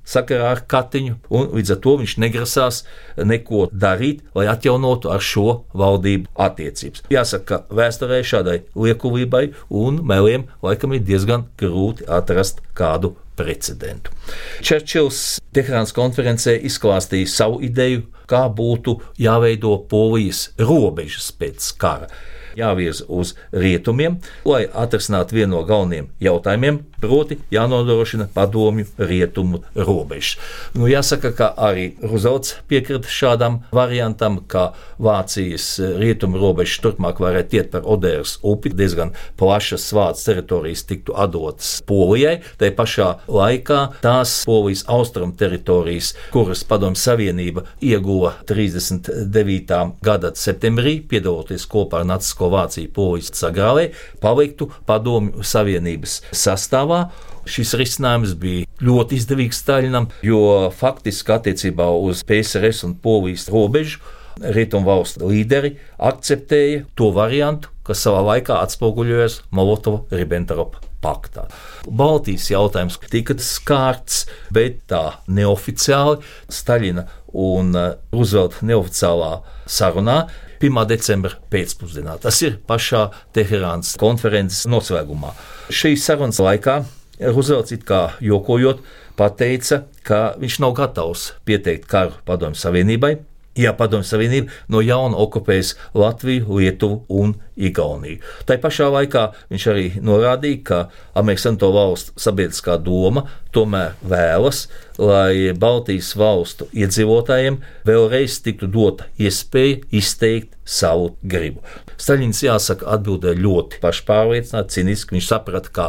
sakarā 0.07 0.51
ar 0.55 0.63
Katiņu, 0.67 1.17
un 1.29 1.49
līdz 1.55 1.75
ar 1.75 1.81
to 1.83 1.95
viņš 2.01 2.17
negrasās 2.23 2.83
neko 3.17 3.67
darīt, 3.71 4.23
lai 4.37 4.47
atjaunotu 4.51 5.11
ar 5.13 5.23
šo 5.23 5.61
valdību 5.77 6.31
attiecības. 6.35 7.05
Jāsaka, 7.13 7.45
ka 7.67 7.75
vēsturē 7.81 8.21
šādai 8.25 8.61
liekulībai 8.75 9.47
un 9.69 10.01
meliem 10.07 10.47
laikam 10.63 10.95
ir 10.95 11.05
diezgan 11.05 11.47
grūti 11.59 12.07
atrast 12.09 12.63
kādu 12.77 13.15
precedentu. 13.39 14.13
Čerčils 14.61 15.39
Teherānas 15.55 15.93
konferencē 15.95 16.57
izklāstīja 16.67 17.29
savu 17.29 17.61
ideju, 17.65 18.05
kā 18.31 18.45
būtu 18.61 18.99
jāveido 19.21 19.77
polijas 19.91 20.47
robežas 20.59 21.31
pēc 21.35 21.73
kara 21.81 22.11
jāvirza 22.57 23.05
uz 23.07 23.33
rietumiem, 23.51 24.19
lai 24.45 24.65
atrisinātu 24.67 25.37
vienu 25.37 25.57
no 25.57 25.63
galvenajiem 25.67 26.09
jautājumiem, 26.23 26.79
proti, 27.01 27.39
jānodrošina 27.51 28.27
padomju 28.33 28.85
rietumu 29.01 29.63
robežas. 29.75 30.37
Nu, 30.77 30.87
jāsaka, 30.91 31.31
ka 31.35 31.49
arī 31.57 31.91
Roosevelts 32.03 32.59
piekrita 32.69 33.09
šādam 33.09 33.61
variantam, 33.73 34.39
ka 34.47 34.71
Vācijas 35.01 35.73
rietumu 35.99 36.39
robežas 36.41 36.81
turpmāk 36.83 37.21
varētu 37.23 37.57
iet 37.57 37.71
par 37.73 37.87
Odēras 37.89 38.37
upi, 38.45 38.73
diezgan 38.77 39.15
plašas 39.39 39.89
Vācijas 39.95 40.27
teritorijas 40.29 40.85
tiktu 40.89 41.17
atdotas 41.17 41.79
Polijai. 41.89 42.39
Tā 42.61 42.69
pašā 42.75 43.09
laikā 43.27 43.81
tās 44.05 44.41
Polijas 44.45 44.85
austrumu 44.91 45.33
teritorijas, 45.37 46.13
kuras 46.33 46.63
Padomju 46.67 47.01
Savienība 47.01 47.65
ieguva 47.81 48.20
39. 48.49 49.79
gada 50.05 50.31
septembrī, 50.37 50.99
piedaloties 51.07 51.67
kopā 51.69 52.01
ar 52.01 52.07
Nacisko 52.09 52.51
Vāciju 52.53 52.91
polijas 52.95 53.33
sagrāvē, 53.39 53.89
paliktu 54.23 54.69
Padomju 54.87 55.45
Savienības 55.45 56.19
sastāvā. 56.31 57.05
Šis 57.49 57.73
risinājums 57.79 58.35
bija 58.37 58.67
ļoti 58.85 59.17
izdevīgs 59.17 59.63
Staļinam, 59.63 60.11
jo 60.25 60.69
faktiski 60.77 61.33
attiecībā 61.37 61.89
uz 62.05 62.21
PSRS 62.27 62.85
un 62.87 62.95
Polijas 63.01 63.47
robežu 63.49 64.01
rietumu 64.41 64.87
valstu 64.87 65.27
līderi 65.29 65.75
akceptēja 65.97 66.85
to 66.97 67.09
variantu, 67.15 67.73
kas 67.87 68.05
savā 68.05 68.21
laikā 68.29 68.61
atspoguļojas 68.61 69.41
Molotova-Ribbentropa 69.51 70.90
paktā. 71.01 71.47
Baltijas 71.87 72.49
jautājums 72.51 72.99
tika 73.11 73.35
skārts, 73.41 74.25
bet 74.53 74.83
tā 74.91 75.17
neoficiāli 75.27 76.21
Staļina 76.51 77.07
un 77.33 77.75
Roosevelta 78.11 78.65
neoficiālā 78.67 79.33
sarunā 79.69 80.23
1. 80.61 80.81
decembra 80.89 81.37
pēcpusdienā. 81.51 82.19
Tas 82.21 82.37
ir 82.45 82.59
pašā 82.69 83.07
Teherānas 83.33 83.95
konferences 83.99 84.67
noslēgumā. 84.69 85.33
Šīs 85.73 86.05
sarunas 86.05 86.41
laikā 86.43 86.81
Roosevelts 87.21 87.73
it 87.75 87.85
kā 87.85 88.11
jokojot 88.21 88.81
pateica, 89.17 89.83
ka 90.05 90.33
viņš 90.41 90.61
nav 90.63 90.73
gatavs 90.77 91.31
pieteikt 91.45 91.85
karu 91.89 92.17
Padomju 92.25 92.57
Savienībai, 92.57 93.15
ja 93.57 93.73
Padomju 93.75 94.07
Savienība 94.07 94.51
no 94.71 94.81
jauna 94.83 95.17
okupēs 95.21 95.73
Latviju, 95.97 96.57
Lietuvu 96.59 97.01
un 97.21 97.33
Igauniju. 97.55 98.21
Tā 98.47 98.57
pašā 98.61 98.87
laikā 98.93 99.25
viņš 99.51 99.67
arī 99.73 99.85
norādīja, 100.01 100.61
ka 100.63 100.79
Amerikas 101.19 101.47
Savienoto 101.47 101.71
Valstu 101.75 102.15
sabiedriskā 102.21 102.77
doma 102.81 103.25
tomēr 103.51 103.97
vēlas, 104.07 104.65
lai 105.01 105.51
Baltijas 105.57 106.13
valstu 106.19 106.69
iedzīvotājiem 106.71 107.59
vēlreiz 107.87 108.39
tiktu 108.45 108.69
dota 108.71 109.09
iespēja 109.19 109.81
izteikt 109.91 110.55
savu 110.71 111.11
gribu. 111.21 111.61
Staļins, 112.01 112.41
jāsaka, 112.45 112.87
atbildēja 112.95 113.39
ļoti 113.41 113.81
pašpārliecināti, 113.83 114.77
ciniski. 114.77 115.17
Viņš 115.17 115.27
saprata, 115.27 115.71
ka 115.75 115.87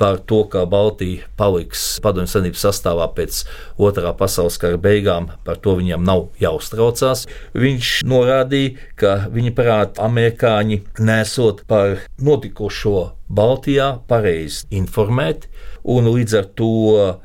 par 0.00 0.18
to, 0.28 0.42
ka 0.50 0.64
Baltija 0.68 1.28
paliks 1.38 1.84
Padomju 2.04 2.32
Savienības 2.32 2.64
sastāvā 2.66 3.06
pēc 3.16 3.44
otrā 3.80 4.12
pasaules 4.18 4.58
kara 4.60 4.80
beigām, 4.80 5.30
par 5.46 5.60
to 5.62 5.76
viņam 5.78 6.04
nav 6.06 6.26
jāuztraucās. 6.42 7.26
Viņš 7.54 7.94
norādīja, 8.10 8.76
ka 9.00 9.16
viņa 9.34 9.54
prāt 9.56 10.02
amerikāņi 10.02 10.82
nesot 11.04 11.64
par 11.70 12.02
notikušo 12.20 13.12
Baltijā 13.34 13.94
pareizi 14.10 14.66
informēti, 14.76 15.48
un 15.84 16.08
līdz 16.08 16.38
ar 16.38 16.50
to 16.58 16.72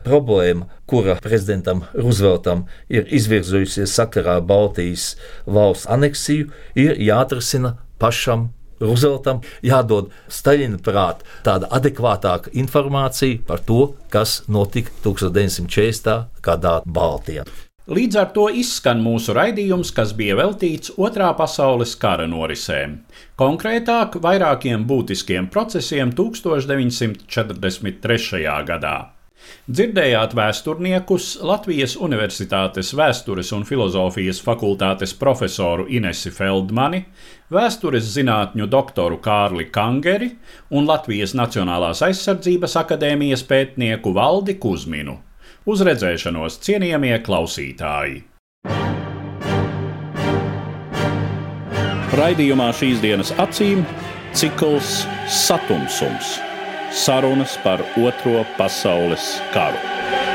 problēma, 0.05 0.67
kura 0.89 1.15
prezidentam 1.23 1.85
Rooseveltam 1.93 2.65
ir 2.91 3.07
izvirzījusies 3.07 3.93
sakarā 3.95 4.39
ar 4.39 4.45
Baltijas 4.49 5.13
valsts 5.45 5.89
aneksiju, 5.89 6.49
ir 6.75 6.97
jāatrisina 6.99 7.77
pašam 8.01 8.49
Rooseveltam 8.79 9.41
jādod 9.65 10.11
Staļina 10.31 10.79
prāt 10.83 11.25
tāda 11.43 11.67
adekvātāka 11.75 12.53
informācija 12.55 13.41
par 13.47 13.63
to, 13.67 13.93
kas 14.13 14.41
notika 14.47 14.95
1940. 15.03 16.21
gadā 16.43 16.79
Baltijā. 16.85 17.47
Līdz 17.89 18.17
ar 18.21 18.27
to 18.35 18.43
izskan 18.53 18.99
mūsu 19.01 19.33
raidījums, 19.33 19.89
kas 19.97 20.11
bija 20.13 20.35
veltīts 20.37 20.91
Otrā 21.01 21.31
pasaules 21.33 21.97
kara 21.97 22.27
norisēm. 22.29 23.01
Konkrētāk, 23.41 24.13
vairākiem 24.21 24.85
būtiskiem 24.85 25.49
procesiem 25.49 26.13
1943. 26.13 28.45
gadā. 28.67 29.09
Dzirdējāt 29.65 30.35
vēsturniekus 30.37 31.41
Latvijas 31.41 31.97
Universitātes 31.97 32.93
vēstures 32.93 33.49
un 33.57 33.65
filozofijas 33.65 34.37
fakultātes 34.45 35.17
profesoru 35.17 35.89
Inesi 35.89 36.29
Feldmani, 36.35 37.09
vēstures 37.49 38.05
zinātņu 38.13 38.69
doktoru 38.69 39.17
Kārli 39.17 39.65
Kangeri 39.73 40.37
un 40.69 40.85
Latvijas 40.85 41.33
Nacionālās 41.33 42.05
aizsardzības 42.05 42.77
akadēmijas 42.83 43.41
pētnieku 43.49 44.13
Valdi 44.13 44.61
Kuzminu. 44.61 45.28
Uz 45.67 45.81
redzēšanos, 45.83 46.55
cienījamie 46.63 47.17
klausītāji! 47.25 48.21
Raidījumā 52.15 52.69
šīs 52.75 53.01
dienas 53.03 53.33
acīm 53.43 53.83
cikls 54.31 55.01
Satumsums- 55.27 56.37
sarunas 57.03 57.57
par 57.63 57.83
Otro 57.99 58.45
pasaules 58.57 59.35
karu. 59.53 60.28